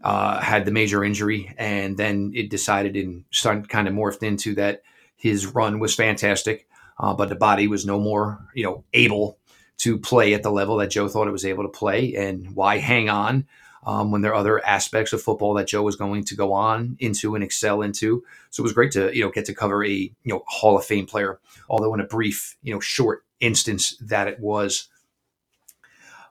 uh, 0.04 0.42
had 0.42 0.66
the 0.66 0.72
major 0.72 1.02
injury, 1.02 1.54
and 1.58 1.96
then 1.96 2.34
it 2.36 2.50
decided 2.50 2.98
and 2.98 3.24
kind 3.70 3.88
of 3.88 3.94
morphed 3.94 4.24
into 4.24 4.56
that 4.56 4.82
his 5.16 5.48
run 5.48 5.80
was 5.80 5.96
fantastic, 5.96 6.68
uh, 7.00 7.14
but 7.14 7.30
the 7.30 7.36
body 7.36 7.70
was 7.70 7.86
no 7.86 7.98
more, 7.98 8.46
you 8.54 8.66
know, 8.66 8.84
able 8.94 9.40
to 9.78 9.98
play 9.98 10.34
at 10.34 10.44
the 10.44 10.52
level 10.52 10.78
that 10.78 10.90
Joe 10.90 11.08
thought 11.08 11.28
it 11.28 11.32
was 11.32 11.46
able 11.46 11.64
to 11.64 11.70
play, 11.70 12.16
and 12.16 12.56
why 12.56 12.78
hang 12.78 13.10
on 13.10 13.46
um, 13.88 14.12
when 14.12 14.22
there 14.22 14.32
are 14.34 14.36
other 14.36 14.64
aspects 14.66 15.14
of 15.14 15.22
football 15.22 15.54
that 15.54 15.68
Joe 15.68 15.82
was 15.82 15.96
going 15.96 16.26
to 16.26 16.36
go 16.36 16.52
on 16.52 16.98
into 17.00 17.36
and 17.36 17.44
excel 17.44 17.82
into. 17.82 18.24
So 18.50 18.62
it 18.62 18.66
was 18.66 18.74
great 18.74 18.92
to 18.92 19.16
you 19.16 19.24
know 19.24 19.32
get 19.32 19.46
to 19.46 19.56
cover 19.56 19.84
a 19.84 19.90
you 19.90 20.14
know 20.26 20.44
Hall 20.46 20.78
of 20.78 20.86
Fame 20.86 21.08
player, 21.08 21.40
although 21.70 21.94
in 21.94 22.02
a 22.02 22.06
brief 22.06 22.58
you 22.62 22.74
know 22.74 22.80
short 22.80 23.24
instance 23.40 23.96
that 24.02 24.28
it 24.28 24.40
was. 24.40 24.90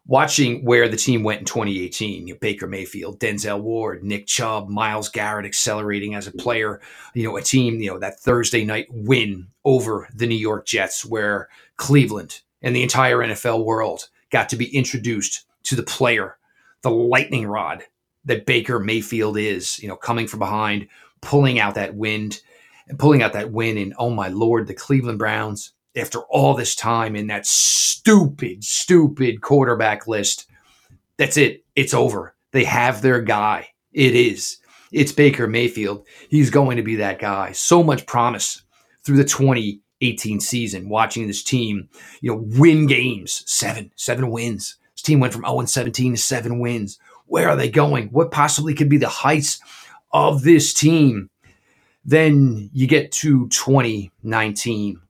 Watching 0.09 0.64
where 0.64 0.88
the 0.88 0.96
team 0.96 1.24
went 1.24 1.40
in 1.40 1.46
2018, 1.46 2.28
you 2.28 2.35
know, 2.35 2.38
Baker 2.38 2.68
Mayfield, 2.68 3.18
Denzel 3.18 3.61
Ward, 3.61 4.04
Nick 4.04 4.28
Chubb, 4.28 4.68
Myles 4.68 5.09
Garrett 5.09 5.44
accelerating 5.44 6.14
as 6.14 6.28
a 6.28 6.30
player, 6.30 6.80
you 7.12 7.24
know, 7.24 7.37
a 7.37 7.42
team, 7.42 7.80
you 7.80 7.90
know, 7.90 7.98
that 7.98 8.20
Thursday 8.20 8.64
night 8.64 8.87
win 8.88 9.48
over 9.64 10.09
the 10.14 10.28
New 10.28 10.37
York 10.37 10.64
Jets, 10.64 11.04
where 11.04 11.48
Cleveland 11.76 12.42
and 12.62 12.75
the 12.75 12.83
entire 12.83 13.19
NFL 13.19 13.64
world 13.64 14.09
got 14.31 14.49
to 14.51 14.57
be 14.57 14.75
introduced 14.75 15.45
to 15.64 15.77
the 15.77 15.83
player 15.83 16.37
the 16.83 16.90
lightning 16.90 17.47
rod 17.47 17.83
that 18.25 18.47
Baker 18.47 18.79
Mayfield 18.79 19.37
is, 19.37 19.79
you 19.81 19.88
know, 19.88 19.97
coming 19.97 20.29
from 20.29 20.38
behind, 20.38 20.87
pulling 21.21 21.59
out 21.59 21.75
that 21.75 21.97
wind 21.97 22.40
and 22.88 22.99
pulling 22.99 23.23
out 23.23 23.33
that 23.33 23.51
win. 23.51 23.77
And 23.77 23.95
oh 23.99 24.11
my 24.11 24.29
Lord, 24.29 24.66
the 24.66 24.75
Cleveland 24.75 25.19
Browns, 25.19 25.73
after 25.97 26.21
all 26.21 26.55
this 26.55 26.77
time 26.77 27.16
in 27.16 27.27
that 27.29 27.47
stupid, 27.47 28.62
stupid 28.62 29.40
quarterback 29.40 30.07
list, 30.07 30.49
that's 31.16 31.37
it. 31.37 31.64
It's 31.75 31.95
over. 31.95 32.37
They 32.53 32.64
have 32.64 33.03
their 33.03 33.21
guy. 33.21 33.71
It 33.92 34.14
is. 34.14 34.59
It's 34.92 35.12
Baker 35.12 35.49
Mayfield. 35.49 36.07
He's 36.29 36.51
going 36.51 36.77
to 36.77 36.85
be 36.85 36.97
that 36.97 37.19
guy. 37.19 37.53
So 37.53 37.83
much 37.83 38.07
promise 38.07 38.62
through 39.05 39.16
the 39.16 39.25
2018 40.00 40.40
season, 40.40 40.88
watching 40.88 41.26
this 41.26 41.42
team, 41.42 41.88
you 42.20 42.30
know, 42.30 42.44
win 42.59 42.87
games, 42.87 43.42
seven, 43.46 43.90
seven 43.96 44.30
wins 44.30 44.76
This 44.94 45.02
team 45.02 45.20
went 45.20 45.32
from 45.32 45.44
0 45.44 45.61
and 45.61 45.70
17 45.70 46.14
to 46.14 46.20
seven 46.20 46.59
wins. 46.59 46.98
Where 47.26 47.48
are 47.48 47.56
they 47.56 47.70
going? 47.70 48.09
What 48.09 48.30
possibly 48.30 48.74
could 48.74 48.88
be 48.88 48.98
the 48.98 49.09
heights 49.09 49.61
of 50.12 50.42
this 50.42 50.72
team? 50.72 51.30
Then 52.04 52.70
you 52.72 52.87
get 52.87 53.11
to 53.12 53.48
2019. 53.48 55.00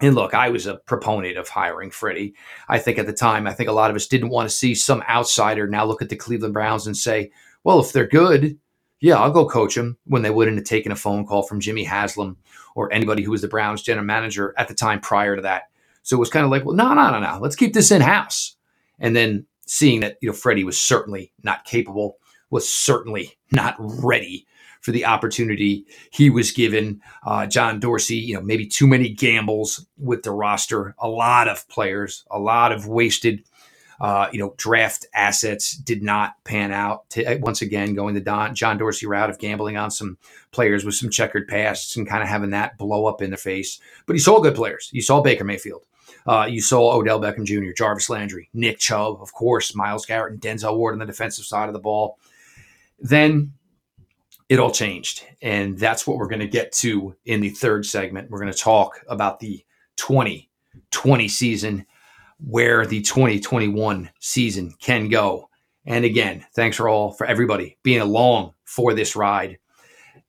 And 0.00 0.14
look, 0.14 0.34
I 0.34 0.48
was 0.48 0.66
a 0.66 0.76
proponent 0.76 1.36
of 1.36 1.48
hiring 1.48 1.90
Freddie. 1.90 2.34
I 2.68 2.78
think 2.78 2.98
at 2.98 3.06
the 3.06 3.12
time, 3.12 3.46
I 3.46 3.52
think 3.52 3.68
a 3.68 3.72
lot 3.72 3.90
of 3.90 3.96
us 3.96 4.06
didn't 4.06 4.30
want 4.30 4.48
to 4.48 4.54
see 4.54 4.74
some 4.74 5.02
outsider 5.08 5.66
now 5.66 5.84
look 5.84 6.02
at 6.02 6.08
the 6.08 6.16
Cleveland 6.16 6.54
Browns 6.54 6.86
and 6.86 6.96
say, 6.96 7.30
well, 7.62 7.80
if 7.80 7.92
they're 7.92 8.06
good, 8.06 8.58
yeah, 9.04 9.18
I'll 9.18 9.30
go 9.30 9.46
coach 9.46 9.74
them 9.74 9.98
when 10.06 10.22
they 10.22 10.30
wouldn't 10.30 10.56
have 10.56 10.64
taken 10.64 10.90
a 10.90 10.96
phone 10.96 11.26
call 11.26 11.42
from 11.42 11.60
Jimmy 11.60 11.84
Haslam 11.84 12.38
or 12.74 12.90
anybody 12.90 13.22
who 13.22 13.32
was 13.32 13.42
the 13.42 13.48
Browns 13.48 13.82
general 13.82 14.06
manager 14.06 14.54
at 14.56 14.66
the 14.66 14.72
time 14.72 14.98
prior 14.98 15.36
to 15.36 15.42
that. 15.42 15.64
So 16.04 16.16
it 16.16 16.20
was 16.20 16.30
kind 16.30 16.46
of 16.46 16.50
like, 16.50 16.64
well, 16.64 16.74
no, 16.74 16.94
no, 16.94 17.10
no, 17.10 17.20
no. 17.20 17.38
Let's 17.38 17.54
keep 17.54 17.74
this 17.74 17.90
in 17.90 18.00
house. 18.00 18.56
And 18.98 19.14
then 19.14 19.44
seeing 19.66 20.00
that, 20.00 20.16
you 20.22 20.30
know, 20.30 20.32
Freddie 20.32 20.64
was 20.64 20.80
certainly 20.80 21.32
not 21.42 21.66
capable, 21.66 22.16
was 22.48 22.66
certainly 22.66 23.36
not 23.52 23.74
ready 23.78 24.46
for 24.80 24.90
the 24.90 25.04
opportunity 25.04 25.84
he 26.10 26.30
was 26.30 26.50
given. 26.50 27.02
Uh, 27.26 27.44
John 27.44 27.80
Dorsey, 27.80 28.16
you 28.16 28.32
know, 28.32 28.40
maybe 28.40 28.66
too 28.66 28.86
many 28.86 29.10
gambles 29.10 29.86
with 29.98 30.22
the 30.22 30.32
roster, 30.32 30.94
a 30.98 31.08
lot 31.08 31.46
of 31.46 31.68
players, 31.68 32.24
a 32.30 32.38
lot 32.38 32.72
of 32.72 32.88
wasted, 32.88 33.44
uh, 34.04 34.28
you 34.34 34.38
know, 34.38 34.52
draft 34.58 35.06
assets 35.14 35.74
did 35.78 36.02
not 36.02 36.34
pan 36.44 36.70
out. 36.72 37.08
To, 37.08 37.38
once 37.40 37.62
again, 37.62 37.94
going 37.94 38.14
the 38.14 38.20
Don, 38.20 38.54
John 38.54 38.76
Dorsey 38.76 39.06
route 39.06 39.30
of 39.30 39.38
gambling 39.38 39.78
on 39.78 39.90
some 39.90 40.18
players 40.50 40.84
with 40.84 40.94
some 40.94 41.08
checkered 41.08 41.48
pasts 41.48 41.96
and 41.96 42.06
kind 42.06 42.22
of 42.22 42.28
having 42.28 42.50
that 42.50 42.76
blow 42.76 43.06
up 43.06 43.22
in 43.22 43.30
their 43.30 43.38
face. 43.38 43.80
But 44.04 44.12
he 44.12 44.20
saw 44.20 44.40
good 44.40 44.54
players. 44.54 44.90
He 44.92 45.00
saw 45.00 45.22
Baker 45.22 45.44
Mayfield. 45.44 45.86
Uh, 46.26 46.46
you 46.50 46.60
saw 46.60 46.94
Odell 46.94 47.18
Beckham 47.18 47.46
Jr., 47.46 47.72
Jarvis 47.72 48.10
Landry, 48.10 48.50
Nick 48.52 48.78
Chubb, 48.78 49.22
of 49.22 49.32
course, 49.32 49.74
Myles 49.74 50.04
Garrett, 50.04 50.34
and 50.34 50.40
Denzel 50.42 50.76
Ward 50.76 50.92
on 50.92 50.98
the 50.98 51.06
defensive 51.06 51.46
side 51.46 51.70
of 51.70 51.72
the 51.72 51.78
ball. 51.78 52.18
Then 53.00 53.54
it 54.50 54.58
all 54.58 54.70
changed. 54.70 55.24
And 55.40 55.78
that's 55.78 56.06
what 56.06 56.18
we're 56.18 56.28
going 56.28 56.40
to 56.40 56.46
get 56.46 56.72
to 56.72 57.16
in 57.24 57.40
the 57.40 57.48
third 57.48 57.86
segment. 57.86 58.28
We're 58.28 58.40
going 58.40 58.52
to 58.52 58.58
talk 58.58 59.00
about 59.08 59.40
the 59.40 59.64
2020 59.96 61.26
season, 61.28 61.86
where 62.38 62.86
the 62.86 63.02
2021 63.02 64.10
season 64.20 64.74
can 64.80 65.08
go. 65.08 65.48
And 65.86 66.04
again, 66.04 66.44
thanks 66.54 66.76
for 66.76 66.88
all, 66.88 67.12
for 67.12 67.26
everybody 67.26 67.78
being 67.82 68.00
along 68.00 68.54
for 68.64 68.94
this 68.94 69.16
ride. 69.16 69.58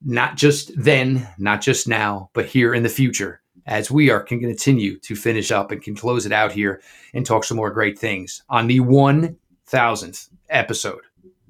Not 0.04 0.36
just 0.36 0.72
then, 0.76 1.28
not 1.38 1.62
just 1.62 1.88
now, 1.88 2.30
but 2.34 2.46
here 2.46 2.74
in 2.74 2.84
the 2.84 2.89
future 2.89 3.41
as 3.65 3.89
we 3.89 4.10
are 4.10 4.22
can 4.22 4.39
continue 4.39 5.00
to 5.00 5.15
finish 5.15 5.52
up 5.52 5.72
and 5.72 5.82
can 5.82 5.96
close 5.96 6.26
it 6.26 6.32
out 6.32 6.52
here 6.52 6.82
and 7.13 7.26
talk 7.26 7.44
some 7.44 7.58
more 7.58 7.72
great 7.72 7.98
things 7.98 8.44
on 8.50 8.68
the 8.68 8.80
1000th 8.80 10.30
episode 10.50 11.02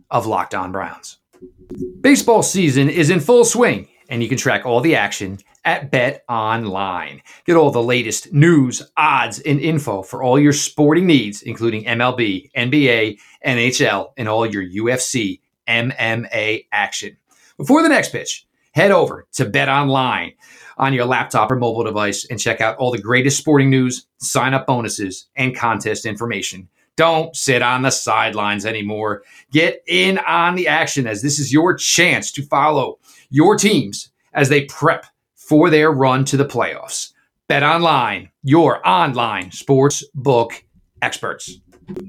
of 0.10 0.26
Locked 0.26 0.56
On 0.56 0.72
Browns. 0.72 1.18
Baseball 2.02 2.44
season 2.44 2.90
is 2.90 3.10
in 3.10 3.20
full 3.20 3.44
swing, 3.44 3.88
and 4.10 4.24
you 4.24 4.30
can 4.30 4.38
track 4.38 4.66
all 4.66 4.80
the 4.80 4.96
action 4.96 5.40
at 5.66 5.92
Bet 5.92 6.24
Online. 6.30 7.22
Get 7.46 7.58
all 7.58 7.72
the 7.72 7.84
latest 7.84 8.32
news, 8.32 8.82
odds, 8.96 9.40
and 9.40 9.60
info 9.60 10.04
for 10.04 10.24
all 10.24 10.40
your 10.40 10.54
sporting 10.54 11.08
needs, 11.08 11.42
including 11.42 11.84
MLB, 11.84 12.52
NBA, 12.56 13.20
NHL, 13.46 14.12
and 14.16 14.30
all 14.30 14.46
your 14.46 14.64
UFC 14.64 15.42
MMA 15.68 16.68
action. 16.72 17.18
Before 17.58 17.82
the 17.82 17.90
next 17.90 18.12
pitch, 18.12 18.48
head 18.72 18.92
over 18.92 19.28
to 19.34 19.46
Bet 19.46 19.70
Online 19.70 20.34
on 20.78 20.94
your 20.94 21.06
laptop 21.06 21.52
or 21.52 21.56
mobile 21.56 21.84
device 21.84 22.26
and 22.26 22.40
check 22.40 22.62
out 22.62 22.78
all 22.78 22.92
the 22.92 23.02
greatest 23.02 23.38
sporting 23.38 23.70
news, 23.70 24.06
sign 24.18 24.54
up 24.54 24.68
bonuses, 24.68 25.28
and 25.36 25.56
contest 25.56 26.06
information. 26.06 26.70
Don't 26.98 27.36
sit 27.36 27.62
on 27.62 27.82
the 27.82 27.92
sidelines 27.92 28.66
anymore. 28.66 29.24
Get 29.52 29.84
in 29.88 30.18
on 30.20 30.56
the 30.56 30.68
action 30.68 31.08
as 31.08 31.22
this 31.22 31.40
is 31.40 31.52
your 31.52 31.76
chance 31.76 32.32
to 32.34 32.44
follow 32.44 33.00
your 33.30 33.58
teams 33.58 34.12
as 34.34 34.50
they 34.50 34.66
prep 34.66 35.06
for 35.48 35.70
their 35.70 35.92
run 35.92 36.26
to 36.26 36.38
the 36.38 36.46
playoffs. 36.46 37.12
Bet 37.48 37.64
online, 37.64 38.32
your 38.42 38.86
online 38.88 39.52
sports 39.52 40.04
book 40.16 40.64
experts. 41.02 41.60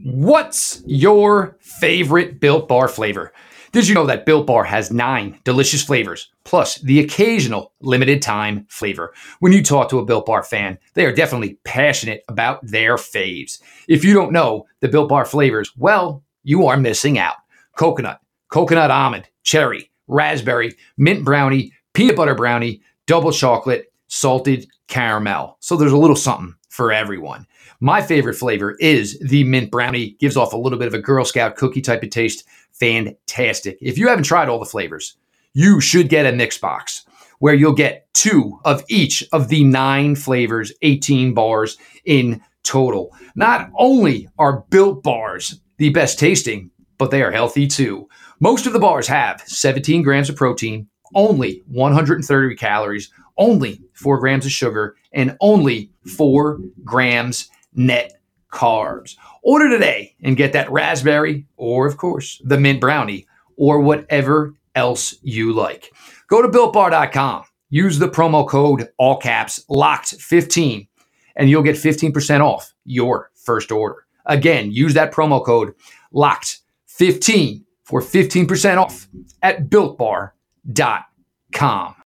What's 0.05 0.83
your 0.87 1.59
favorite 1.61 2.41
Built 2.41 2.67
Bar 2.67 2.89
flavor? 2.89 3.33
Did 3.73 3.89
you 3.89 3.95
know 3.95 4.07
that 4.07 4.25
Built 4.25 4.47
Bar 4.47 4.65
has 4.65 4.91
nine 4.91 5.39
delicious 5.45 5.85
flavors, 5.85 6.31
plus 6.45 6.77
the 6.77 7.01
occasional 7.01 7.75
limited 7.83 8.23
time 8.23 8.65
flavor? 8.71 9.13
When 9.41 9.53
you 9.53 9.63
talk 9.63 9.91
to 9.91 9.99
a 9.99 10.05
Built 10.07 10.25
Bar 10.25 10.43
fan, 10.43 10.79
they 10.95 11.05
are 11.05 11.15
definitely 11.15 11.59
passionate 11.65 12.23
about 12.29 12.67
their 12.67 12.97
faves. 12.97 13.61
If 13.87 14.03
you 14.03 14.15
don't 14.15 14.33
know 14.33 14.65
the 14.81 14.89
Built 14.89 15.11
Bar 15.11 15.27
flavors, 15.27 15.71
well, 15.77 16.25
you 16.43 16.67
are 16.67 16.79
missing 16.79 17.19
out. 17.19 17.37
Coconut, 17.77 18.21
coconut 18.49 18.91
almond, 18.91 19.29
cherry, 19.43 19.91
raspberry, 20.09 20.75
mint 20.97 21.23
brownie, 21.23 21.73
peanut 21.93 22.17
butter 22.17 22.35
brownie, 22.35 22.81
double 23.07 23.33
chocolate, 23.33 23.93
salted 24.09 24.67
caramel. 24.89 25.57
So 25.61 25.77
there's 25.77 25.93
a 25.93 25.97
little 25.97 26.17
something 26.17 26.55
for 26.69 26.93
everyone. 26.93 27.47
My 27.81 28.03
favorite 28.03 28.35
flavor 28.35 28.77
is 28.81 29.19
the 29.19 29.45
mint 29.45 29.71
brownie. 29.71 30.17
Gives 30.21 30.37
off 30.37 30.53
a 30.53 30.59
little 30.59 30.79
bit 30.79 30.89
of 30.89 30.95
a 30.95 30.99
Girl 31.01 31.25
Scout 31.25 31.57
cookie 31.57 31.81
type 31.81 32.03
of 32.03 32.11
taste. 32.11 32.45
Fantastic. 32.73 33.79
If 33.81 33.99
you 33.99 34.09
haven't 34.09 34.25
tried 34.25 34.49
all 34.49 34.59
the 34.59 34.65
flavors, 34.65 35.17
you 35.53 35.81
should 35.81 36.09
get 36.09 36.27
a 36.27 36.37
mix 36.37 36.59
box 36.59 37.05
where 37.39 37.55
you'll 37.55 37.73
get 37.73 38.13
two 38.15 38.59
of 38.65 38.83
each 38.89 39.25
of 39.33 39.49
the 39.49 39.65
nine 39.65 40.15
flavors, 40.17 40.73
18 40.83 41.35
bars 41.35 41.77
in 42.05 42.41
total. 42.63 43.15
Not 43.35 43.71
only 43.79 44.29
are 44.39 44.65
built 44.71 45.03
bars 45.03 45.61
the 45.77 45.91
best 45.91 46.19
tasting, 46.19 46.71
but 46.99 47.11
they 47.11 47.23
are 47.23 47.31
healthy 47.31 47.67
too. 47.67 48.09
Most 48.41 48.67
of 48.67 48.73
the 48.73 48.79
bars 48.79 49.07
have 49.07 49.43
17 49.47 50.03
grams 50.03 50.29
of 50.29 50.37
protein, 50.37 50.89
only 51.15 51.63
130 51.69 52.57
calories, 52.57 53.11
only 53.37 53.81
4 53.95 54.19
grams 54.19 54.47
of 54.47 54.53
sugar, 54.53 54.97
and 55.13 55.37
only 55.41 55.91
4 56.17 56.61
grams 56.85 57.51
net 57.75 58.21
carbs. 58.53 59.17
Order 59.43 59.69
today 59.69 60.15
and 60.23 60.37
get 60.37 60.53
that 60.53 60.71
raspberry, 60.71 61.47
or 61.57 61.87
of 61.87 61.97
course, 61.97 62.41
the 62.45 62.59
mint 62.59 62.81
brownie, 62.81 63.27
or 63.57 63.81
whatever 63.81 64.55
else 64.75 65.15
you 65.23 65.53
like. 65.53 65.93
Go 66.29 66.43
to 66.43 66.49
builtbar.com, 66.49 67.45
use 67.71 67.99
the 67.99 68.09
promo 68.09 68.49
code 68.49 68.89
all 68.99 69.19
caps 69.19 69.65
locked15, 69.71 70.89
and 71.37 71.51
you'll 71.51 71.63
get 71.63 71.77
15% 71.77 72.41
off 72.41 72.73
your 72.85 73.31
first 73.35 73.71
order. 73.71 74.07
Again, 74.27 74.73
use 74.73 74.95
that 74.95 75.13
promo 75.13 75.45
code 75.45 75.75
locked15 76.13 77.63
for 77.85 78.01
15% 78.01 78.79
off 78.79 79.09
at 79.43 79.69
builtbar.com. 79.69 80.31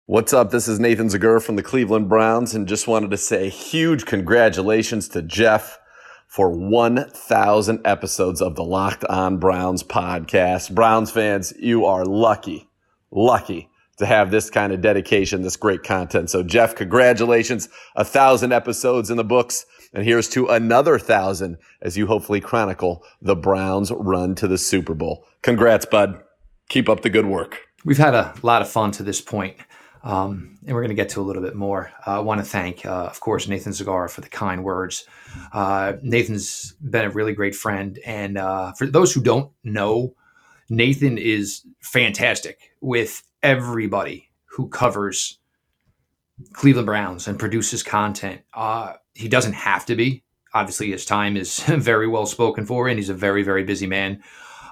What's 0.07 0.33
up? 0.33 0.51
This 0.51 0.67
is 0.67 0.81
Nathan 0.81 1.07
Zegura 1.07 1.41
from 1.41 1.55
the 1.55 1.63
Cleveland 1.63 2.09
Browns 2.09 2.53
and 2.53 2.67
just 2.67 2.89
wanted 2.89 3.13
to 3.13 3.17
say 3.17 3.49
huge 3.49 4.07
congratulations 4.07 5.07
to 5.11 5.23
Jeff 5.23 5.79
for 6.27 6.51
1,000 6.51 7.81
episodes 7.87 8.43
of 8.43 8.57
the 8.57 8.65
Locked 8.65 9.05
On 9.05 9.39
Browns 9.39 9.85
podcast. 9.85 10.75
Browns 10.75 11.13
fans, 11.13 11.53
you 11.61 11.85
are 11.87 12.05
lucky, 12.05 12.69
lucky 13.13 13.71
to 13.99 14.07
have 14.07 14.33
this 14.33 14.51
kind 14.51 14.73
of 14.73 14.81
dedication, 14.81 15.43
this 15.43 15.57
great 15.57 15.85
content. 15.85 16.29
So 16.29 16.43
Jeff, 16.43 16.75
congratulations. 16.75 17.69
A 17.95 18.05
thousand 18.05 18.53
episodes 18.53 19.11
in 19.11 19.17
the 19.17 19.23
books. 19.23 19.65
And 19.95 20.05
here's 20.05 20.29
to 20.31 20.49
another 20.49 20.99
thousand 20.99 21.59
as 21.81 21.97
you 21.97 22.09
hopefully 22.09 22.41
chronicle 22.41 23.05
the 23.23 23.37
Browns 23.37 23.93
run 23.93 24.35
to 24.35 24.49
the 24.49 24.59
Super 24.59 24.95
Bowl. 24.95 25.25
Congrats, 25.41 25.87
bud. 25.87 26.21
Keep 26.69 26.89
up 26.89 27.03
the 27.03 27.11
good 27.11 27.27
work. 27.27 27.70
We've 27.85 27.99
had 27.99 28.15
a 28.15 28.35
lot 28.43 28.61
of 28.61 28.69
fun 28.69 28.91
to 28.93 29.03
this 29.03 29.21
point, 29.21 29.57
um, 30.03 30.59
and 30.67 30.75
we're 30.75 30.83
going 30.83 30.91
to 30.91 31.03
get 31.03 31.09
to 31.11 31.21
a 31.21 31.23
little 31.23 31.43
bit 31.43 31.55
more. 31.55 31.91
Uh, 32.07 32.17
I 32.17 32.19
want 32.21 32.41
to 32.41 32.45
thank, 32.45 32.85
uh, 32.85 33.07
of 33.07 33.21
course, 33.21 33.49
Nathan 33.49 33.73
Zegura 33.73 34.11
for 34.11 34.21
the 34.21 34.29
kind 34.29 34.63
words. 34.63 35.07
Uh, 35.53 35.95
Nathan's 36.03 36.73
been 36.75 37.07
a 37.07 37.11
really 37.11 37.33
great 37.33 37.55
friend, 37.55 37.99
and 38.05 38.37
uh, 38.37 38.73
for 38.73 38.87
those 38.87 39.15
who 39.15 39.23
don't 39.23 39.51
know, 39.65 40.15
Nathan 40.69 41.17
is 41.17 41.67
fantastic 41.81 42.73
with 42.83 43.23
everybody 43.43 44.31
who 44.45 44.69
covers 44.69 45.39
Cleveland 46.53 46.87
Browns 46.87 47.27
and 47.29 47.39
produces 47.39 47.83
content. 47.83 48.43
Uh, 48.53 48.95
he 49.15 49.29
doesn't 49.29 49.55
have 49.55 49.87
to 49.87 49.97
be. 49.97 50.23
Obviously, 50.53 50.91
his 50.91 51.05
time 51.05 51.37
is 51.37 51.61
very 51.67 52.09
well 52.09 52.27
spoken 52.27 52.67
for, 52.67 52.89
and 52.89 52.99
he's 52.99 53.09
a 53.09 53.15
very, 53.15 53.43
very 53.43 53.65
busy 53.65 53.87
man. 53.87 54.23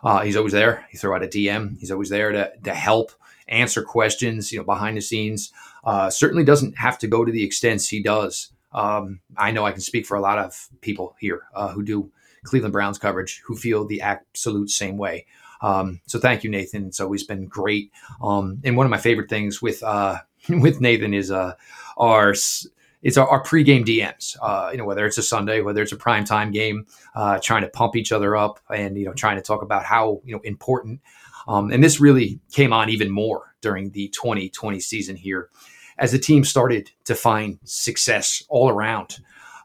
Uh, 0.03 0.21
he's 0.21 0.37
always 0.37 0.53
there. 0.53 0.87
He 0.91 0.99
throw 0.99 1.15
out 1.15 1.25
a 1.25 1.29
DM. 1.29 1.79
He's 1.79 1.91
always 1.91 2.09
there 2.09 2.33
to, 2.33 2.53
to 2.65 2.75
help 2.75 3.13
answer 3.49 3.83
questions, 3.83 4.53
you 4.53 4.59
know, 4.59 4.65
behind 4.65 4.97
the 4.97 5.01
scenes. 5.01 5.53
Uh, 5.85 6.11
certainly 6.11 6.45
doesn't 6.45 6.79
have 6.79 6.99
to 6.99 7.07
go 7.07 7.25
to 7.25 7.33
the 7.33 7.45
extents 7.45 7.89
he 7.89 8.03
does. 8.03 8.51
Um, 8.73 9.21
I 9.37 9.51
know 9.51 9.65
I 9.65 9.73
can 9.73 9.81
speak 9.81 10.07
for 10.07 10.17
a 10.17 10.21
lot 10.21 10.39
of 10.39 10.69
people 10.81 11.17
here 11.19 11.43
uh, 11.55 11.69
who 11.69 11.83
do 11.83 12.11
Cleveland 12.45 12.73
Browns 12.73 12.99
coverage 12.99 13.43
who 13.47 13.57
feel 13.57 13.87
the 13.87 14.03
absolute 14.03 14.71
same 14.71 14.99
way. 14.99 15.27
Um, 15.61 16.01
so 16.07 16.19
thank 16.19 16.45
you, 16.45 16.51
Nathan. 16.51 16.87
It's 16.87 17.01
always 17.01 17.25
been 17.25 17.47
great. 17.47 17.91
Um, 18.23 18.61
and 18.65 18.77
one 18.77 18.87
of 18.87 18.91
my 18.91 18.99
favorite 18.99 19.29
things 19.29 19.61
with 19.61 19.83
uh, 19.83 20.19
with 20.49 20.81
Nathan 20.81 21.15
is 21.15 21.31
uh, 21.31 21.55
our 21.97 22.35
it's 23.03 23.17
our, 23.17 23.29
our 23.29 23.43
pregame 23.43 23.85
DMs. 23.85 24.37
Uh, 24.43 24.71
you 24.73 24.79
know, 24.79 24.85
whether 24.85 25.07
it's 25.07 25.19
a 25.19 25.23
Sunday, 25.23 25.61
whether 25.61 25.83
it's 25.83 25.93
a 25.93 25.97
prime 25.97 26.25
time 26.25 26.51
game, 26.51 26.87
uh, 27.15 27.39
trying 27.43 27.63
to 27.63 27.69
pump 27.69 27.97
each 27.97 28.13
other 28.13 28.37
up, 28.37 28.61
and 28.71 28.97
you 28.97 29.05
know, 29.05 29.13
trying 29.13 29.37
to 29.37 29.43
talk 29.43 29.63
about 29.63 29.85
how 29.85 30.21
you 30.25 30.35
know 30.35 30.41
important. 30.45 31.01
Um, 31.47 31.71
and 31.71 31.83
this 31.83 32.01
really 32.01 32.41
came 32.53 32.73
on 32.73 32.91
even 32.91 33.11
more 33.11 33.55
during 33.61 33.91
the 33.91 34.09
2020 34.09 34.81
season 34.81 35.17
here, 35.17 35.49
as 35.99 36.13
the 36.13 36.19
team 36.19 36.45
started 36.45 36.91
to 37.05 37.15
find 37.15 37.59
success 37.65 38.43
all 38.49 38.69
around. 38.69 39.19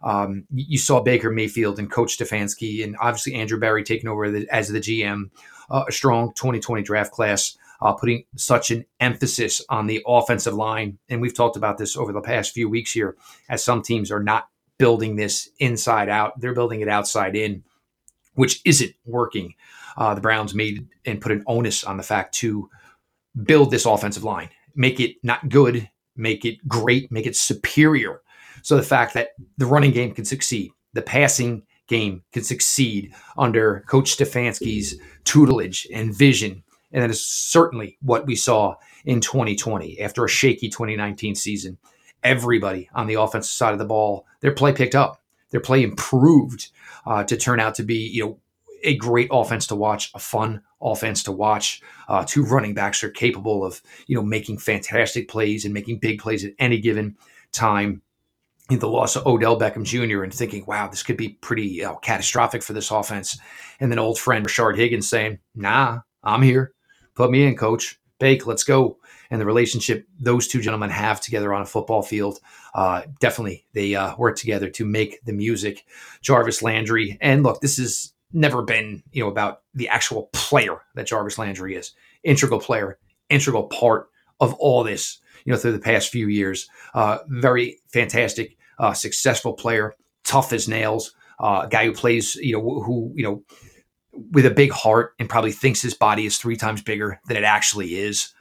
Um, 0.04 0.46
you 0.54 0.78
saw 0.78 1.02
Baker 1.02 1.32
Mayfield 1.32 1.80
and 1.80 1.90
Coach 1.90 2.18
Stefanski, 2.18 2.84
and 2.84 2.96
obviously 3.00 3.36
Andrew 3.36 3.60
Berry 3.60 3.84
taking 3.84 4.10
over 4.10 4.30
the, 4.30 4.48
as 4.54 4.68
the 4.68 4.80
GM. 4.80 5.30
Uh, 5.70 5.86
a 5.88 5.92
strong 5.92 6.34
2020 6.34 6.84
draft 6.84 7.12
class 7.12 7.58
uh, 7.84 7.92
putting 7.92 8.24
such 8.38 8.72
an 8.72 8.86
emphasis 9.02 9.62
on 9.70 9.88
the 9.88 10.02
offensive 10.08 10.54
line. 10.54 10.98
And 11.10 11.22
we've 11.22 11.36
talked 11.36 11.58
about 11.58 11.78
this 11.78 11.98
over 11.98 12.14
the 12.14 12.22
past 12.22 12.54
few 12.54 12.70
weeks 12.70 12.94
here, 12.94 13.18
as 13.50 13.62
some 13.62 13.82
teams 13.82 14.10
are 14.10 14.24
not 14.24 14.48
building 14.80 15.18
this 15.18 15.50
inside 15.60 16.10
out, 16.10 16.40
they're 16.40 16.56
building 16.56 16.82
it 16.82 16.88
outside 16.88 17.36
in, 17.36 17.64
which 18.36 18.62
isn't 18.66 18.94
working. 19.06 19.54
Uh, 19.98 20.16
the 20.16 20.22
Browns 20.22 20.56
made 20.56 20.88
and 21.06 21.22
put 21.22 21.34
an 21.34 21.44
onus 21.46 21.84
on 21.84 21.98
the 21.98 22.04
fact 22.04 22.34
to 22.36 22.70
build 23.44 23.70
this 23.70 23.86
offensive 23.86 24.24
line, 24.24 24.50
make 24.76 25.00
it 25.00 25.18
not 25.22 25.50
good, 25.50 25.90
make 26.16 26.46
it 26.46 26.66
great, 26.68 27.12
make 27.12 27.28
it 27.28 27.36
superior. 27.36 28.22
So 28.62 28.78
the 28.78 28.82
fact 28.82 29.14
that 29.14 29.30
the 29.58 29.66
running 29.66 29.92
game 29.92 30.14
can 30.14 30.26
succeed, 30.26 30.72
the 30.94 31.02
passing 31.02 31.64
game 31.88 32.24
can 32.32 32.44
succeed 32.44 33.14
under 33.38 33.84
Coach 33.88 34.18
Stefanski's 34.18 34.96
tutelage 35.26 35.86
and 35.94 36.16
vision 36.16 36.64
and 36.94 37.04
that 37.04 37.10
is 37.10 37.26
certainly 37.26 37.98
what 38.02 38.26
we 38.26 38.36
saw 38.36 38.76
in 39.04 39.20
2020 39.20 40.00
after 40.00 40.24
a 40.24 40.30
shaky 40.30 40.70
2019 40.70 41.36
season. 41.36 41.78
Everybody 42.24 42.90
on 42.94 43.08
the 43.08 43.16
offensive 43.16 43.52
side 43.52 43.74
of 43.74 43.80
the 43.80 43.86
ball, 43.86 44.26
their 44.40 44.54
play 44.54 44.72
picked 44.72 44.96
up, 44.96 45.22
their 45.50 45.60
play 45.60 45.84
improved 45.84 46.70
uh, 47.06 47.24
to 47.26 47.36
turn 47.36 47.60
out 47.60 47.76
to 47.76 47.84
be, 47.84 48.08
you 48.08 48.24
know, 48.24 48.40
a 48.84 48.96
great 48.96 49.30
offense 49.32 49.68
to 49.68 49.76
watch, 49.76 50.12
a 50.14 50.20
fun 50.20 50.62
offense 50.82 51.24
to 51.24 51.32
watch. 51.32 51.82
Uh, 52.08 52.24
two 52.26 52.44
running 52.44 52.74
backs 52.74 53.04
are 53.04 53.10
capable 53.10 53.66
of, 53.66 53.82
you 54.08 54.16
know, 54.16 54.24
making 54.24 54.58
fantastic 54.58 55.28
plays 55.28 55.66
and 55.66 55.74
making 55.74 56.00
big 56.00 56.20
plays 56.20 56.46
at 56.46 56.54
any 56.60 56.80
given 56.80 57.18
time. 57.52 58.02
The 58.70 58.88
loss 58.88 59.16
of 59.16 59.28
Odell 59.28 59.60
Beckham 59.60 59.84
Jr. 59.84 60.24
and 60.24 60.34
thinking, 60.34 60.66
wow, 60.66 60.88
this 60.88 61.04
could 61.04 61.18
be 61.18 61.30
pretty 61.30 61.68
you 61.68 61.84
know, 61.84 61.96
catastrophic 61.96 62.64
for 62.64 62.74
this 62.74 62.92
offense. 62.92 63.38
And 63.80 63.92
then 63.92 64.00
old 64.00 64.18
friend 64.18 64.46
Rashard 64.46 64.78
Higgins 64.78 65.10
saying, 65.10 65.40
nah, 65.54 66.00
I'm 66.24 66.42
here. 66.42 66.74
Put 67.16 67.32
me 67.32 67.46
in, 67.46 67.56
coach. 67.56 68.00
Bake, 68.20 68.48
let's 68.48 68.64
go. 68.64 68.98
And 69.30 69.42
the 69.42 69.46
relationship 69.46 70.08
those 70.20 70.48
two 70.48 70.62
gentlemen 70.62 70.90
have 70.92 71.20
together 71.20 71.54
on 71.54 71.62
a 71.62 71.66
football 71.66 72.02
field, 72.02 72.40
uh, 72.74 73.02
definitely 73.20 73.66
they 73.74 73.96
uh, 73.96 74.16
work 74.16 74.38
together 74.38 74.70
to 74.70 74.86
make 74.86 75.24
the 75.26 75.34
music. 75.34 75.86
Jarvis 76.22 76.62
Landry, 76.62 77.18
and 77.20 77.44
look, 77.44 77.60
this 77.60 77.78
has 77.78 78.14
never 78.32 78.62
been 78.62 79.04
you 79.12 79.24
know 79.24 79.30
about 79.30 79.62
the 79.74 79.90
actual 79.90 80.30
player 80.34 80.82
that 80.96 81.08
Jarvis 81.08 81.38
Landry 81.38 81.76
is. 81.76 81.92
Integral 82.24 82.60
player, 82.60 83.00
integral 83.30 83.64
part 83.64 84.10
of 84.40 84.54
all 84.56 84.84
this, 84.84 85.20
you 85.46 85.52
know, 85.52 85.58
through 85.58 85.72
the 85.72 85.80
past 85.80 86.10
few 86.10 86.28
years. 86.28 86.68
Uh, 86.94 87.20
very 87.28 87.80
fantastic, 87.92 88.58
uh, 88.80 88.94
successful 88.94 89.54
player, 89.54 89.96
tough 90.24 90.54
as 90.54 90.68
nails, 90.68 91.14
uh, 91.40 91.66
guy 91.66 91.86
who 91.86 91.94
plays, 91.94 92.36
you 92.36 92.54
know, 92.54 92.82
who, 92.82 93.12
you 93.16 93.24
know, 93.24 93.44
with 94.32 94.46
a 94.46 94.52
big 94.52 94.72
heart 94.72 95.14
and 95.20 95.30
probably 95.30 95.52
thinks 95.52 95.82
his 95.82 95.94
body 95.94 96.26
is 96.26 96.38
three 96.38 96.56
times 96.56 96.82
bigger 96.82 97.20
than 97.28 97.38
it 97.38 97.44
actually 97.44 97.96
is. 97.96 98.34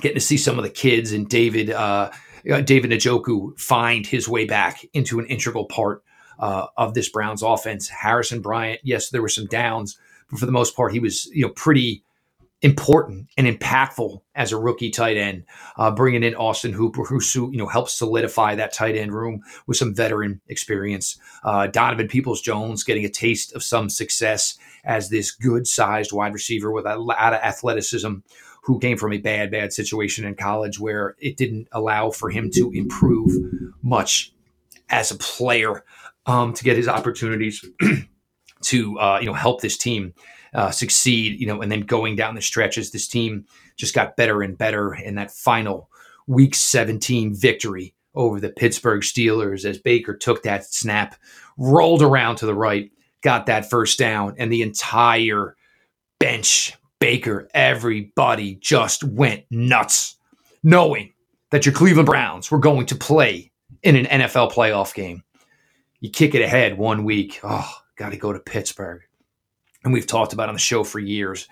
Getting 0.00 0.16
to 0.16 0.20
see 0.20 0.36
some 0.36 0.58
of 0.58 0.64
the 0.64 0.70
kids 0.70 1.12
and 1.12 1.28
David, 1.28 1.70
uh, 1.70 2.10
uh 2.50 2.60
David 2.60 2.90
Njoku 2.90 3.58
find 3.58 4.06
his 4.06 4.28
way 4.28 4.44
back 4.44 4.84
into 4.92 5.18
an 5.18 5.26
integral 5.26 5.66
part 5.66 6.02
uh, 6.38 6.66
of 6.76 6.94
this 6.94 7.08
Browns 7.08 7.42
offense. 7.42 7.88
Harrison 7.88 8.40
Bryant, 8.40 8.80
yes, 8.82 9.10
there 9.10 9.22
were 9.22 9.28
some 9.28 9.46
downs, 9.46 9.98
but 10.30 10.38
for 10.38 10.46
the 10.46 10.52
most 10.52 10.76
part, 10.76 10.92
he 10.92 11.00
was 11.00 11.26
you 11.26 11.46
know 11.46 11.52
pretty 11.52 12.04
important 12.62 13.28
and 13.36 13.46
impactful 13.46 14.20
as 14.34 14.52
a 14.52 14.58
rookie 14.58 14.90
tight 14.90 15.16
end, 15.16 15.44
uh, 15.76 15.90
bringing 15.90 16.24
in 16.24 16.34
Austin 16.34 16.72
Hooper, 16.72 17.04
who 17.04 17.20
you 17.50 17.58
know 17.58 17.66
helps 17.66 17.94
solidify 17.94 18.54
that 18.56 18.72
tight 18.72 18.96
end 18.96 19.12
room 19.12 19.42
with 19.66 19.76
some 19.76 19.94
veteran 19.94 20.40
experience. 20.48 21.18
Uh, 21.44 21.68
Donovan 21.68 22.08
Peoples 22.08 22.40
Jones 22.40 22.84
getting 22.84 23.04
a 23.04 23.10
taste 23.10 23.54
of 23.54 23.62
some 23.62 23.88
success 23.88 24.58
as 24.84 25.08
this 25.08 25.30
good-sized 25.30 26.12
wide 26.12 26.32
receiver 26.32 26.72
with 26.72 26.86
a 26.86 26.96
lot 26.96 27.32
of 27.32 27.40
athleticism, 27.40 28.14
who 28.62 28.78
came 28.78 28.96
from 28.96 29.12
a 29.12 29.18
bad, 29.18 29.50
bad 29.50 29.72
situation 29.72 30.24
in 30.24 30.34
college 30.34 30.78
where 30.78 31.16
it 31.18 31.36
didn't 31.36 31.68
allow 31.72 32.10
for 32.10 32.28
him 32.28 32.50
to 32.50 32.70
improve 32.74 33.32
much 33.82 34.32
as 34.90 35.10
a 35.10 35.16
player 35.16 35.84
um, 36.26 36.52
to 36.52 36.64
get 36.64 36.76
his 36.76 36.88
opportunities 36.88 37.64
to 38.62 38.98
uh, 38.98 39.18
you 39.20 39.26
know 39.26 39.32
help 39.32 39.60
this 39.60 39.76
team 39.76 40.12
uh, 40.54 40.70
succeed, 40.70 41.40
you 41.40 41.46
know, 41.46 41.60
and 41.60 41.70
then 41.70 41.80
going 41.80 42.16
down 42.16 42.34
the 42.34 42.42
stretches, 42.42 42.90
this 42.90 43.08
team 43.08 43.44
just 43.76 43.94
got 43.94 44.16
better 44.16 44.42
and 44.42 44.56
better 44.56 44.94
in 44.94 45.14
that 45.16 45.30
final 45.30 45.90
week 46.26 46.54
17 46.54 47.34
victory 47.34 47.94
over 48.14 48.40
the 48.40 48.50
Pittsburgh 48.50 49.02
Steelers 49.02 49.64
as 49.64 49.78
Baker 49.78 50.14
took 50.14 50.42
that 50.42 50.64
snap, 50.64 51.16
rolled 51.56 52.02
around 52.02 52.36
to 52.36 52.46
the 52.46 52.54
right, 52.54 52.90
got 53.22 53.46
that 53.46 53.70
first 53.70 53.98
down, 53.98 54.34
and 54.38 54.52
the 54.52 54.62
entire 54.62 55.56
bench, 56.18 56.74
Baker, 56.98 57.48
everybody 57.54 58.56
just 58.56 59.04
went 59.04 59.44
nuts, 59.50 60.16
knowing 60.62 61.12
that 61.50 61.64
your 61.64 61.74
Cleveland 61.74 62.06
Browns 62.06 62.50
were 62.50 62.58
going 62.58 62.86
to 62.86 62.94
play 62.94 63.52
in 63.82 63.96
an 63.96 64.06
NFL 64.06 64.52
playoff 64.52 64.94
game. 64.94 65.22
You 66.00 66.10
kick 66.10 66.34
it 66.34 66.42
ahead 66.42 66.76
one 66.76 67.04
week. 67.04 67.40
Oh, 67.42 67.72
got 67.96 68.10
to 68.10 68.16
go 68.16 68.32
to 68.32 68.38
Pittsburgh 68.38 69.02
and 69.84 69.92
we've 69.92 70.06
talked 70.06 70.32
about 70.32 70.48
on 70.48 70.54
the 70.54 70.60
show 70.60 70.84
for 70.84 70.98
years 70.98 71.48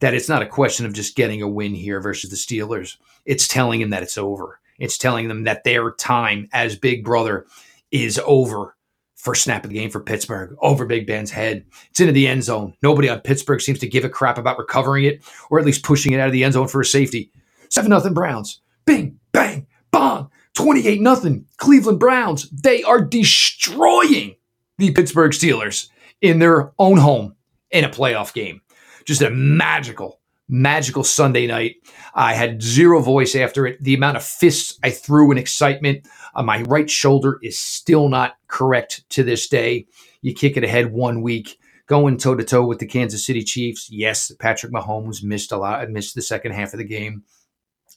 that 0.00 0.14
it's 0.14 0.28
not 0.28 0.42
a 0.42 0.46
question 0.46 0.86
of 0.86 0.92
just 0.92 1.16
getting 1.16 1.42
a 1.42 1.48
win 1.48 1.74
here 1.74 2.00
versus 2.00 2.30
the 2.30 2.36
Steelers. 2.36 2.96
It's 3.24 3.48
telling 3.48 3.80
them 3.80 3.90
that 3.90 4.02
it's 4.02 4.18
over. 4.18 4.60
It's 4.78 4.98
telling 4.98 5.28
them 5.28 5.44
that 5.44 5.64
their 5.64 5.92
time 5.92 6.48
as 6.52 6.76
Big 6.76 7.04
Brother 7.04 7.46
is 7.90 8.20
over. 8.24 8.76
First 9.14 9.44
snap 9.44 9.64
of 9.64 9.70
the 9.70 9.76
game 9.76 9.90
for 9.90 10.00
Pittsburgh 10.00 10.56
over 10.60 10.86
Big 10.86 11.06
Ben's 11.06 11.30
head. 11.30 11.64
It's 11.90 12.00
into 12.00 12.12
the 12.12 12.28
end 12.28 12.44
zone. 12.44 12.74
Nobody 12.82 13.08
on 13.08 13.20
Pittsburgh 13.20 13.60
seems 13.60 13.78
to 13.80 13.88
give 13.88 14.04
a 14.04 14.08
crap 14.08 14.38
about 14.38 14.58
recovering 14.58 15.04
it 15.04 15.22
or 15.50 15.58
at 15.58 15.64
least 15.66 15.82
pushing 15.82 16.12
it 16.12 16.20
out 16.20 16.28
of 16.28 16.32
the 16.32 16.44
end 16.44 16.54
zone 16.54 16.68
for 16.68 16.80
a 16.80 16.84
safety. 16.84 17.30
7 17.70 17.90
nothing 17.90 18.14
Browns. 18.14 18.60
Bing, 18.84 19.18
bang, 19.32 19.66
bong. 19.90 20.30
28 20.54 21.00
nothing 21.00 21.46
Cleveland 21.58 22.00
Browns. 22.00 22.48
They 22.50 22.82
are 22.82 23.00
destroying 23.00 24.36
the 24.78 24.92
Pittsburgh 24.92 25.32
Steelers 25.32 25.88
in 26.20 26.38
their 26.38 26.72
own 26.78 26.98
home 26.98 27.35
in 27.70 27.84
a 27.84 27.88
playoff 27.88 28.32
game. 28.32 28.60
Just 29.04 29.22
a 29.22 29.30
magical, 29.30 30.20
magical 30.48 31.04
Sunday 31.04 31.46
night. 31.46 31.76
I 32.14 32.34
had 32.34 32.62
zero 32.62 33.00
voice 33.00 33.34
after 33.34 33.66
it. 33.66 33.82
The 33.82 33.94
amount 33.94 34.16
of 34.16 34.24
fists 34.24 34.78
I 34.82 34.90
threw 34.90 35.30
in 35.30 35.38
excitement. 35.38 36.06
Uh, 36.34 36.42
my 36.42 36.62
right 36.62 36.90
shoulder 36.90 37.38
is 37.42 37.58
still 37.58 38.08
not 38.08 38.36
correct 38.48 39.08
to 39.10 39.22
this 39.22 39.48
day. 39.48 39.86
You 40.22 40.34
kick 40.34 40.56
it 40.56 40.64
ahead 40.64 40.92
one 40.92 41.22
week, 41.22 41.58
going 41.86 42.18
toe 42.18 42.34
to 42.34 42.44
toe 42.44 42.66
with 42.66 42.78
the 42.78 42.86
Kansas 42.86 43.24
City 43.24 43.42
Chiefs. 43.42 43.88
Yes, 43.90 44.32
Patrick 44.38 44.72
Mahomes 44.72 45.22
missed 45.22 45.52
a 45.52 45.56
lot, 45.56 45.80
I 45.80 45.86
missed 45.86 46.14
the 46.14 46.22
second 46.22 46.52
half 46.52 46.72
of 46.72 46.78
the 46.78 46.84
game, 46.84 47.22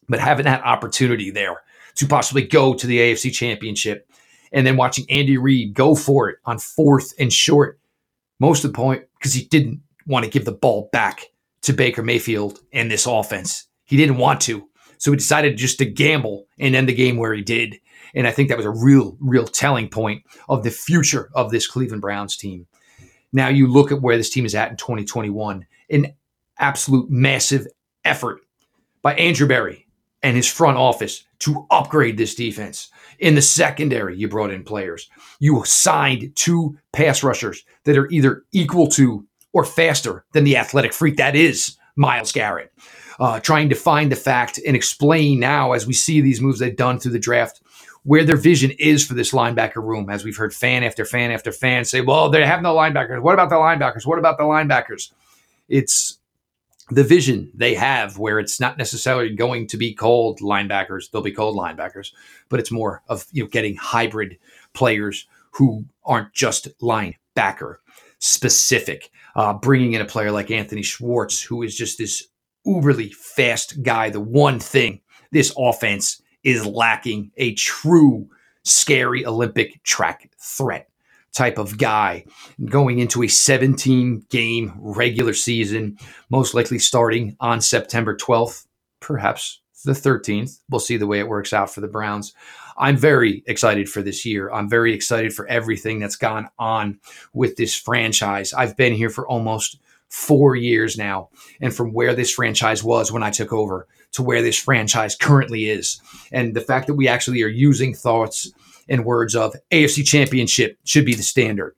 but 0.07 0.19
having 0.19 0.45
that 0.45 0.63
opportunity 0.63 1.31
there 1.31 1.61
to 1.95 2.07
possibly 2.07 2.43
go 2.43 2.73
to 2.73 2.87
the 2.87 2.99
AFC 2.99 3.33
Championship, 3.33 4.07
and 4.51 4.65
then 4.65 4.77
watching 4.77 5.05
Andy 5.09 5.37
Reid 5.37 5.73
go 5.73 5.95
for 5.95 6.29
it 6.29 6.37
on 6.45 6.59
fourth 6.59 7.13
and 7.19 7.31
short 7.31 7.79
most 8.39 8.63
of 8.63 8.71
the 8.71 8.75
point 8.75 9.03
because 9.17 9.33
he 9.33 9.45
didn't 9.45 9.81
want 10.05 10.25
to 10.25 10.31
give 10.31 10.45
the 10.45 10.51
ball 10.51 10.89
back 10.91 11.25
to 11.61 11.73
Baker 11.73 12.03
Mayfield 12.03 12.59
and 12.73 12.89
this 12.89 13.05
offense. 13.05 13.67
He 13.85 13.97
didn't 13.97 14.17
want 14.17 14.41
to. 14.41 14.67
So 14.97 15.11
he 15.11 15.17
decided 15.17 15.57
just 15.57 15.77
to 15.79 15.85
gamble 15.85 16.47
and 16.57 16.75
end 16.75 16.89
the 16.89 16.93
game 16.93 17.17
where 17.17 17.33
he 17.33 17.41
did. 17.41 17.79
And 18.13 18.27
I 18.27 18.31
think 18.31 18.49
that 18.49 18.57
was 18.57 18.65
a 18.65 18.71
real, 18.71 19.17
real 19.19 19.45
telling 19.45 19.89
point 19.89 20.23
of 20.47 20.63
the 20.63 20.71
future 20.71 21.29
of 21.33 21.51
this 21.51 21.67
Cleveland 21.67 22.01
Browns 22.01 22.35
team. 22.35 22.67
Now 23.31 23.49
you 23.49 23.67
look 23.67 23.91
at 23.91 24.01
where 24.01 24.17
this 24.17 24.29
team 24.29 24.45
is 24.45 24.55
at 24.55 24.71
in 24.71 24.77
2021, 24.77 25.65
an 25.89 26.13
absolute 26.57 27.09
massive 27.09 27.67
effort 28.03 28.41
by 29.01 29.13
Andrew 29.15 29.47
Berry 29.47 29.87
and 30.21 30.35
his 30.35 30.51
front 30.51 30.77
office 30.77 31.23
to 31.39 31.65
upgrade 31.71 32.17
this 32.17 32.35
defense. 32.35 32.89
In 33.19 33.35
the 33.35 33.41
secondary, 33.41 34.17
you 34.17 34.27
brought 34.27 34.51
in 34.51 34.63
players. 34.63 35.09
You 35.39 35.63
signed 35.65 36.35
two 36.35 36.77
pass 36.93 37.23
rushers 37.23 37.63
that 37.85 37.97
are 37.97 38.09
either 38.09 38.43
equal 38.51 38.87
to 38.89 39.25
or 39.53 39.65
faster 39.65 40.25
than 40.33 40.43
the 40.43 40.57
athletic 40.57 40.93
freak 40.93 41.17
that 41.17 41.35
is 41.35 41.77
Myles 41.95 42.31
Garrett. 42.31 42.71
Uh, 43.19 43.39
trying 43.39 43.67
to 43.67 43.75
find 43.75 44.09
the 44.09 44.15
fact 44.15 44.59
and 44.65 44.75
explain 44.75 45.39
now, 45.39 45.73
as 45.73 45.85
we 45.85 45.91
see 45.91 46.21
these 46.21 46.39
moves 46.39 46.59
they've 46.59 46.77
done 46.77 46.99
through 46.99 47.11
the 47.11 47.19
draft, 47.19 47.61
where 48.03 48.23
their 48.23 48.37
vision 48.37 48.71
is 48.79 49.05
for 49.05 49.13
this 49.13 49.31
linebacker 49.31 49.83
room. 49.83 50.09
As 50.09 50.23
we've 50.23 50.37
heard 50.37 50.53
fan 50.53 50.83
after 50.83 51.03
fan 51.03 51.31
after 51.31 51.51
fan 51.51 51.83
say, 51.83 51.99
well, 51.99 52.29
they 52.29 52.45
have 52.45 52.61
no 52.61 52.73
linebackers. 52.73 53.21
What 53.21 53.33
about 53.33 53.49
the 53.49 53.55
linebackers? 53.55 54.05
What 54.05 54.19
about 54.19 54.37
the 54.37 54.45
linebackers? 54.45 55.11
It's 55.67 56.18
the 56.91 57.03
vision 57.03 57.51
they 57.53 57.73
have 57.75 58.17
where 58.17 58.39
it's 58.39 58.59
not 58.59 58.77
necessarily 58.77 59.29
going 59.29 59.67
to 59.67 59.77
be 59.77 59.93
called 59.93 60.39
linebackers 60.39 61.11
they'll 61.11 61.21
be 61.21 61.31
called 61.31 61.55
linebackers 61.55 62.11
but 62.49 62.59
it's 62.59 62.71
more 62.71 63.03
of 63.07 63.25
you 63.31 63.43
know 63.43 63.49
getting 63.49 63.75
hybrid 63.75 64.37
players 64.73 65.27
who 65.51 65.85
aren't 66.03 66.33
just 66.33 66.67
linebacker 66.79 67.75
specific 68.19 69.11
uh, 69.35 69.53
bringing 69.53 69.93
in 69.93 70.01
a 70.01 70.05
player 70.05 70.31
like 70.31 70.51
anthony 70.51 70.81
schwartz 70.81 71.41
who 71.41 71.63
is 71.63 71.75
just 71.75 71.97
this 71.97 72.27
uberly 72.65 73.13
fast 73.13 73.81
guy. 73.83 74.09
The 74.09 74.19
one 74.19 74.59
thing 74.59 75.01
this 75.31 75.53
offense 75.57 76.21
is 76.43 76.65
lacking 76.65 77.31
a 77.37 77.53
true 77.55 78.27
scary 78.63 79.25
olympic 79.25 79.81
track 79.83 80.29
threat 80.39 80.88
type 81.33 81.57
of 81.57 81.77
guy 81.77 82.25
going 82.65 82.99
into 82.99 83.23
a 83.23 83.27
17 83.27 84.25
game 84.29 84.73
regular 84.77 85.33
season, 85.33 85.97
most 86.29 86.53
likely 86.53 86.79
starting 86.79 87.35
on 87.39 87.61
September 87.61 88.15
12th, 88.15 88.65
perhaps 88.99 89.61
the 89.85 89.93
13th. 89.93 90.59
We'll 90.69 90.79
see 90.79 90.97
the 90.97 91.07
way 91.07 91.19
it 91.19 91.27
works 91.27 91.53
out 91.53 91.73
for 91.73 91.81
the 91.81 91.87
Browns. 91.87 92.33
I'm 92.77 92.97
very 92.97 93.43
excited 93.45 93.89
for 93.89 94.01
this 94.01 94.25
year. 94.25 94.49
I'm 94.51 94.69
very 94.69 94.93
excited 94.93 95.33
for 95.33 95.45
everything 95.47 95.99
that's 95.99 96.15
gone 96.15 96.49
on 96.57 96.99
with 97.33 97.57
this 97.57 97.75
franchise. 97.75 98.53
I've 98.53 98.77
been 98.77 98.93
here 98.93 99.09
for 99.09 99.27
almost 99.27 99.79
four 100.09 100.55
years 100.55 100.97
now. 100.97 101.29
And 101.61 101.73
from 101.73 101.93
where 101.93 102.15
this 102.15 102.31
franchise 102.33 102.83
was 102.83 103.11
when 103.11 103.23
I 103.23 103.29
took 103.29 103.53
over 103.53 103.87
to 104.13 104.23
where 104.23 104.41
this 104.41 104.57
franchise 104.57 105.15
currently 105.15 105.69
is. 105.69 106.01
And 106.31 106.55
the 106.55 106.61
fact 106.61 106.87
that 106.87 106.95
we 106.95 107.07
actually 107.07 107.43
are 107.43 107.47
using 107.47 107.93
thoughts 107.93 108.51
in 108.89 109.05
words 109.05 109.35
of 109.35 109.55
AFC 109.71 110.03
Championship 110.05 110.77
should 110.83 111.05
be 111.05 111.15
the 111.15 111.23
standard. 111.23 111.75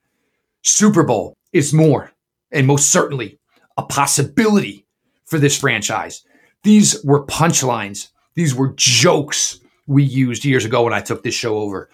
Super 0.63 1.03
Bowl 1.03 1.37
is 1.53 1.73
more, 1.73 2.11
and 2.51 2.65
most 2.65 2.89
certainly 2.89 3.37
a 3.77 3.83
possibility 3.83 4.87
for 5.25 5.37
this 5.37 5.59
franchise. 5.59 6.23
These 6.63 7.03
were 7.03 7.25
punchlines, 7.25 8.09
these 8.33 8.55
were 8.55 8.73
jokes 8.75 9.59
we 9.87 10.03
used 10.03 10.45
years 10.45 10.65
ago 10.65 10.83
when 10.83 10.93
I 10.93 11.01
took 11.01 11.21
this 11.21 11.35
show 11.35 11.57
over. 11.57 11.89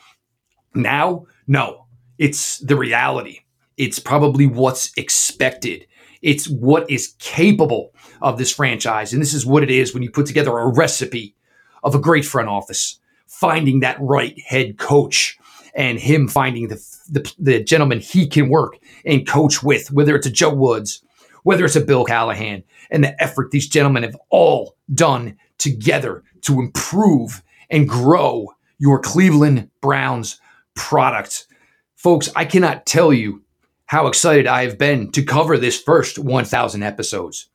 Now, 0.76 1.26
no, 1.48 1.88
it's 2.18 2.60
the 2.60 2.76
reality. 2.76 3.40
It's 3.78 4.00
probably 4.00 4.46
what's 4.46 4.92
expected. 4.98 5.88
It's 6.22 6.48
what 6.48 6.90
is 6.90 7.16
capable 7.20 7.94
of 8.22 8.38
this 8.38 8.54
franchise. 8.54 9.14
And 9.14 9.22
this 9.22 9.34
is 9.34 9.46
what 9.46 9.64
it 9.64 9.72
is 9.72 9.94
when 9.94 10.04
you 10.04 10.12
put 10.12 10.26
together 10.26 10.58
a 10.58 10.68
recipe 10.68 11.36
of 11.84 11.96
a 11.96 12.00
great 12.00 12.26
front 12.26 12.50
office, 12.50 13.00
finding 13.28 13.82
that 13.82 13.98
right 14.00 14.40
head 14.42 14.78
coach 14.78 15.38
and 15.76 16.00
him 16.00 16.28
finding 16.28 16.68
the, 16.68 16.76
the, 17.10 17.34
the 17.38 17.64
gentleman 17.64 18.00
he 18.00 18.28
can 18.28 18.50
work 18.50 18.78
and 19.06 19.28
coach 19.28 19.62
with, 19.62 19.92
whether 19.92 20.16
it's 20.16 20.26
a 20.26 20.32
Joe 20.32 20.54
Woods, 20.54 21.04
whether 21.44 21.66
it's 21.66 21.76
a 21.76 21.82
Bill 21.82 22.04
Callahan, 22.04 22.64
and 22.90 23.04
the 23.04 23.22
effort 23.24 23.52
these 23.52 23.68
gentlemen 23.68 24.04
have 24.04 24.18
all 24.30 24.76
done 24.94 25.38
together 25.58 26.24
to 26.42 26.60
improve 26.60 27.44
and 27.70 27.88
grow 27.88 28.48
your 28.80 29.00
Cleveland 29.00 29.70
Browns 29.82 30.40
product. 30.76 31.48
Folks, 31.96 32.30
I 32.36 32.46
cannot 32.46 32.86
tell 32.86 33.14
you 33.14 33.44
how 33.86 34.08
excited 34.08 34.48
I 34.48 34.64
have 34.64 34.78
been 34.78 35.12
to 35.12 35.24
cover 35.24 35.58
this 35.58 35.82
first 35.82 36.20
1,000 36.20 36.84
episodes. 36.84 37.50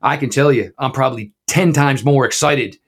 I 0.00 0.16
can 0.16 0.30
tell 0.30 0.52
you, 0.52 0.72
I'm 0.78 0.92
probably 0.92 1.32
10 1.46 1.72
times 1.72 2.04
more 2.04 2.24
excited 2.24 2.78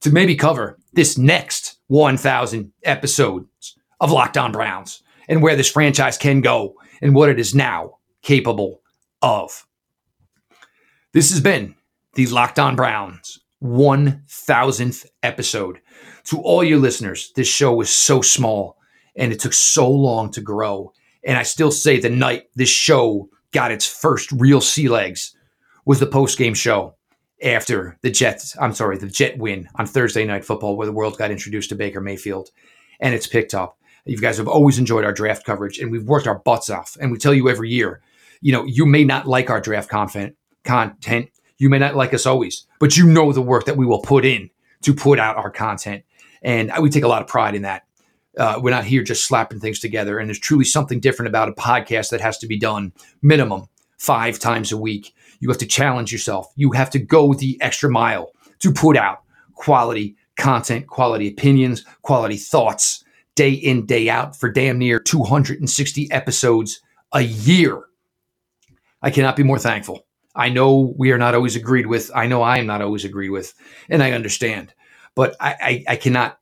to 0.00 0.10
maybe 0.10 0.36
cover 0.36 0.78
this 0.92 1.18
next 1.18 1.75
1,000 1.88 2.72
episodes 2.84 3.76
of 4.00 4.10
Locked 4.10 4.36
On 4.36 4.52
Browns 4.52 5.02
and 5.28 5.42
where 5.42 5.56
this 5.56 5.70
franchise 5.70 6.18
can 6.18 6.40
go 6.40 6.74
and 7.00 7.14
what 7.14 7.28
it 7.28 7.38
is 7.38 7.54
now 7.54 7.98
capable 8.22 8.82
of. 9.22 9.66
This 11.12 11.30
has 11.30 11.40
been 11.40 11.74
the 12.14 12.26
Locked 12.26 12.58
On 12.58 12.76
Browns 12.76 13.38
1000th 13.62 15.06
episode. 15.22 15.80
To 16.24 16.40
all 16.40 16.64
your 16.64 16.78
listeners, 16.78 17.32
this 17.36 17.48
show 17.48 17.74
was 17.74 17.90
so 17.90 18.20
small 18.20 18.76
and 19.16 19.32
it 19.32 19.40
took 19.40 19.52
so 19.52 19.90
long 19.90 20.30
to 20.32 20.40
grow. 20.40 20.92
And 21.24 21.38
I 21.38 21.42
still 21.42 21.70
say 21.70 21.98
the 21.98 22.10
night 22.10 22.44
this 22.54 22.68
show 22.68 23.28
got 23.52 23.70
its 23.70 23.86
first 23.86 24.32
real 24.32 24.60
sea 24.60 24.88
legs 24.88 25.34
was 25.84 26.00
the 26.00 26.06
post 26.06 26.36
game 26.36 26.54
show 26.54 26.95
after 27.42 27.98
the 28.02 28.10
Jets, 28.10 28.56
I'm 28.58 28.74
sorry, 28.74 28.98
the 28.98 29.08
Jet 29.08 29.38
win 29.38 29.68
on 29.76 29.86
Thursday 29.86 30.24
Night 30.24 30.44
Football, 30.44 30.76
where 30.76 30.86
the 30.86 30.92
world 30.92 31.18
got 31.18 31.30
introduced 31.30 31.68
to 31.70 31.74
Baker 31.74 32.00
Mayfield, 32.00 32.50
and 33.00 33.14
it's 33.14 33.26
picked 33.26 33.54
up. 33.54 33.78
You 34.04 34.16
guys 34.18 34.38
have 34.38 34.48
always 34.48 34.78
enjoyed 34.78 35.04
our 35.04 35.12
draft 35.12 35.44
coverage, 35.44 35.78
and 35.78 35.90
we've 35.90 36.06
worked 36.06 36.26
our 36.26 36.38
butts 36.38 36.70
off. 36.70 36.96
And 37.00 37.10
we 37.10 37.18
tell 37.18 37.34
you 37.34 37.48
every 37.48 37.70
year, 37.70 38.00
you 38.40 38.52
know, 38.52 38.64
you 38.64 38.86
may 38.86 39.04
not 39.04 39.26
like 39.26 39.50
our 39.50 39.60
draft 39.60 39.88
content, 39.88 40.36
content. 40.64 41.28
You 41.58 41.68
may 41.68 41.78
not 41.78 41.96
like 41.96 42.14
us 42.14 42.26
always, 42.26 42.66
but 42.78 42.96
you 42.96 43.06
know 43.06 43.32
the 43.32 43.42
work 43.42 43.64
that 43.64 43.76
we 43.76 43.86
will 43.86 44.02
put 44.02 44.24
in 44.24 44.50
to 44.82 44.94
put 44.94 45.18
out 45.18 45.36
our 45.36 45.50
content, 45.50 46.04
and 46.42 46.72
we 46.80 46.90
take 46.90 47.04
a 47.04 47.08
lot 47.08 47.22
of 47.22 47.28
pride 47.28 47.54
in 47.54 47.62
that. 47.62 47.82
Uh, 48.38 48.60
we're 48.62 48.70
not 48.70 48.84
here 48.84 49.02
just 49.02 49.24
slapping 49.24 49.58
things 49.58 49.80
together, 49.80 50.18
and 50.18 50.28
there's 50.28 50.38
truly 50.38 50.64
something 50.64 51.00
different 51.00 51.28
about 51.28 51.48
a 51.48 51.52
podcast 51.52 52.10
that 52.10 52.20
has 52.20 52.38
to 52.38 52.46
be 52.46 52.58
done 52.58 52.92
minimum 53.22 53.66
five 53.98 54.38
times 54.38 54.70
a 54.70 54.76
week 54.76 55.14
you 55.40 55.48
have 55.48 55.58
to 55.58 55.66
challenge 55.66 56.12
yourself. 56.12 56.52
You 56.56 56.72
have 56.72 56.90
to 56.90 56.98
go 56.98 57.34
the 57.34 57.58
extra 57.60 57.90
mile 57.90 58.30
to 58.60 58.72
put 58.72 58.96
out 58.96 59.22
quality 59.54 60.16
content, 60.36 60.86
quality 60.86 61.28
opinions, 61.28 61.84
quality 62.02 62.36
thoughts 62.36 63.04
day 63.34 63.50
in, 63.50 63.86
day 63.86 64.08
out 64.08 64.36
for 64.36 64.50
damn 64.50 64.78
near 64.78 64.98
260 64.98 66.10
episodes 66.10 66.80
a 67.12 67.20
year. 67.20 67.84
I 69.02 69.10
cannot 69.10 69.36
be 69.36 69.42
more 69.42 69.58
thankful. 69.58 70.06
I 70.34 70.48
know 70.48 70.94
we 70.98 71.12
are 71.12 71.18
not 71.18 71.34
always 71.34 71.56
agreed 71.56 71.86
with. 71.86 72.10
I 72.14 72.26
know 72.26 72.42
I 72.42 72.58
am 72.58 72.66
not 72.66 72.82
always 72.82 73.04
agreed 73.04 73.30
with, 73.30 73.54
and 73.88 74.02
I 74.02 74.12
understand. 74.12 74.74
But 75.14 75.34
I, 75.40 75.56
I, 75.60 75.84
I 75.92 75.96
cannot 75.96 76.38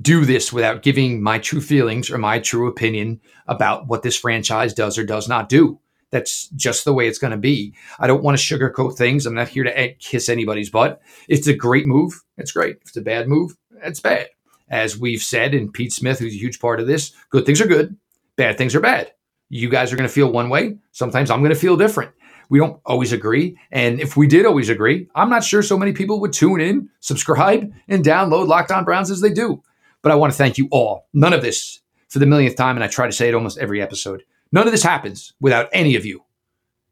do 0.00 0.24
this 0.24 0.52
without 0.52 0.82
giving 0.82 1.22
my 1.22 1.38
true 1.38 1.60
feelings 1.60 2.10
or 2.10 2.18
my 2.18 2.38
true 2.38 2.68
opinion 2.68 3.20
about 3.46 3.86
what 3.86 4.02
this 4.02 4.16
franchise 4.16 4.74
does 4.74 4.98
or 4.98 5.04
does 5.04 5.28
not 5.28 5.48
do. 5.48 5.80
That's 6.14 6.46
just 6.50 6.84
the 6.84 6.94
way 6.94 7.08
it's 7.08 7.18
going 7.18 7.32
to 7.32 7.36
be. 7.36 7.74
I 7.98 8.06
don't 8.06 8.22
want 8.22 8.38
to 8.38 8.56
sugarcoat 8.58 8.96
things. 8.96 9.26
I'm 9.26 9.34
not 9.34 9.48
here 9.48 9.64
to 9.64 9.94
kiss 9.94 10.28
anybody's 10.28 10.70
butt. 10.70 11.02
It's 11.28 11.48
a 11.48 11.52
great 11.52 11.88
move. 11.88 12.22
It's 12.36 12.52
great. 12.52 12.76
If 12.76 12.90
it's 12.90 12.96
a 12.96 13.02
bad 13.02 13.26
move, 13.26 13.56
it's 13.82 13.98
bad. 13.98 14.28
As 14.70 14.96
we've 14.96 15.20
said, 15.20 15.54
and 15.54 15.72
Pete 15.72 15.92
Smith, 15.92 16.20
who's 16.20 16.32
a 16.32 16.38
huge 16.38 16.60
part 16.60 16.78
of 16.78 16.86
this, 16.86 17.12
good 17.30 17.44
things 17.44 17.60
are 17.60 17.66
good, 17.66 17.96
bad 18.36 18.56
things 18.56 18.76
are 18.76 18.80
bad. 18.80 19.12
You 19.48 19.68
guys 19.68 19.92
are 19.92 19.96
going 19.96 20.08
to 20.08 20.14
feel 20.14 20.30
one 20.30 20.50
way. 20.50 20.76
Sometimes 20.92 21.32
I'm 21.32 21.40
going 21.40 21.52
to 21.52 21.58
feel 21.58 21.76
different. 21.76 22.12
We 22.48 22.60
don't 22.60 22.80
always 22.86 23.12
agree. 23.12 23.58
And 23.72 23.98
if 23.98 24.16
we 24.16 24.28
did 24.28 24.46
always 24.46 24.68
agree, 24.68 25.08
I'm 25.16 25.30
not 25.30 25.42
sure 25.42 25.64
so 25.64 25.76
many 25.76 25.92
people 25.92 26.20
would 26.20 26.32
tune 26.32 26.60
in, 26.60 26.90
subscribe, 27.00 27.72
and 27.88 28.04
download 28.04 28.46
Locked 28.46 28.70
On 28.70 28.84
Browns 28.84 29.10
as 29.10 29.20
they 29.20 29.32
do. 29.32 29.60
But 30.00 30.12
I 30.12 30.14
want 30.14 30.32
to 30.32 30.38
thank 30.38 30.58
you 30.58 30.68
all. 30.70 31.08
None 31.12 31.32
of 31.32 31.42
this 31.42 31.80
for 32.08 32.20
the 32.20 32.26
millionth 32.26 32.54
time, 32.54 32.76
and 32.76 32.84
I 32.84 32.86
try 32.86 33.06
to 33.06 33.12
say 33.12 33.28
it 33.28 33.34
almost 33.34 33.58
every 33.58 33.82
episode. 33.82 34.22
None 34.54 34.68
of 34.68 34.72
this 34.72 34.84
happens 34.84 35.32
without 35.40 35.68
any 35.72 35.96
of 35.96 36.06
you. 36.06 36.22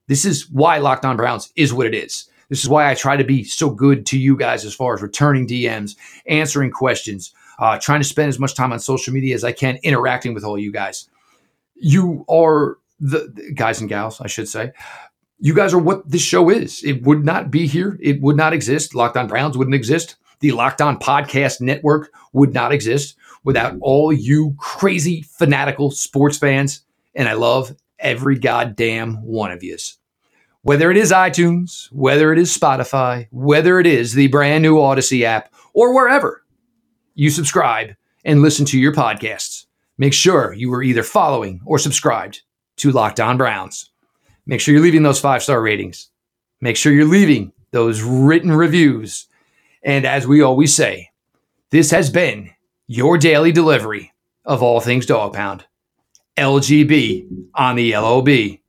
This 0.09 0.25
is 0.25 0.51
why 0.51 0.79
Locked 0.79 1.05
On 1.05 1.17
Browns 1.17 1.53
is 1.55 1.73
what 1.73 1.87
it 1.87 1.95
is. 1.95 2.29
This 2.49 2.61
is 2.61 2.69
why 2.69 2.91
I 2.91 2.97
try 2.97 3.17
to 3.17 3.23
be 3.23 3.45
so 3.45 3.71
good 3.71 4.05
to 4.07 4.19
you 4.19 4.37
guys 4.37 4.65
as 4.65 4.75
far 4.75 4.95
as 4.95 5.01
returning 5.01 5.47
DMs, 5.47 5.95
answering 6.27 6.73
questions, 6.73 7.33
uh, 7.61 7.79
trying 7.79 8.01
to 8.01 8.07
spend 8.07 8.31
as 8.31 8.41
much 8.41 8.57
time 8.57 8.73
on 8.73 8.81
social 8.81 9.15
media 9.15 9.37
as 9.37 9.45
I 9.45 9.53
can 9.53 9.79
interacting 9.85 10.35
with 10.35 10.43
all 10.43 10.59
you 10.59 10.73
guys. 10.73 11.09
You 11.77 12.25
are 12.29 12.79
the, 12.99 13.31
the 13.33 13.53
guys 13.53 13.81
and 13.81 13.89
gals, 13.89 14.21
I 14.21 14.27
should 14.27 14.49
say. 14.49 14.73
You 15.39 15.55
guys 15.55 15.73
are 15.73 15.79
what 15.79 16.11
this 16.11 16.21
show 16.21 16.51
is. 16.51 16.83
It 16.83 17.05
would 17.05 17.25
not 17.25 17.53
be 17.53 17.69
here. 17.69 17.97
It 18.03 18.21
would 18.23 18.37
not 18.37 18.53
exist. 18.53 18.93
Locked 18.93 19.17
On 19.17 19.29
Browns 19.29 19.57
wouldn't 19.57 19.77
exist. 19.77 20.17
The 20.41 20.51
Locked 20.51 20.81
On 20.81 20.99
Podcast 20.99 21.61
Network 21.61 22.11
would 22.33 22.53
not 22.53 22.73
exist 22.73 23.15
without 23.45 23.77
all 23.81 24.13
you 24.13 24.57
crazy 24.59 25.23
fanatical 25.23 25.93
sports 25.93 26.39
fans 26.39 26.83
and 27.15 27.29
I 27.29 27.35
love 27.35 27.75
every 27.99 28.39
goddamn 28.39 29.23
one 29.23 29.53
of 29.53 29.63
yous. 29.63 29.99
Whether 30.63 30.91
it 30.91 30.97
is 30.97 31.11
iTunes, 31.11 31.91
whether 31.93 32.33
it 32.33 32.39
is 32.39 32.57
Spotify, 32.57 33.27
whether 33.31 33.81
it 33.81 33.87
is 33.87 34.13
the 34.13 34.29
brand 34.29 34.63
new 34.63 34.77
Audacy 34.77 35.23
app, 35.23 35.53
or 35.75 35.95
wherever 35.95 36.45
you 37.15 37.31
subscribe 37.31 37.95
and 38.25 38.43
listen 38.43 38.65
to 38.67 38.79
your 38.79 38.93
podcasts, 38.93 39.67
make 39.99 40.13
sure 40.13 40.53
you 40.53 40.73
are 40.73 40.83
either 40.83 41.03
following 41.03 41.61
or 41.65 41.79
subscribed 41.79 42.43
to 42.77 42.93
Locked 42.93 43.21
On 43.21 43.37
Browns. 43.37 43.91
Make 44.47 44.61
sure 44.61 44.75
you're 44.75 44.83
leaving 44.83 45.03
those 45.03 45.21
five 45.21 45.43
star 45.43 45.61
ratings. 45.61 46.11
Make 46.61 46.77
sure 46.77 46.93
you're 46.93 47.05
leaving 47.05 47.53
those 47.73 48.03
written 48.03 48.53
reviews. 48.53 49.27
And 49.83 50.05
as 50.05 50.27
we 50.27 50.43
always 50.43 50.75
say, 50.75 51.11
this 51.71 51.91
has 51.91 52.11
been 52.11 52.51
your 52.87 53.19
daily 53.19 53.51
delivery 53.51 54.13
of 54.45 54.63
all 54.63 54.81
things 54.81 55.07
Dog 55.07 55.33
Pound. 55.33 55.65
LGB 56.37 57.29
on 57.55 57.77
the 57.77 57.93
LOB. 57.97 58.62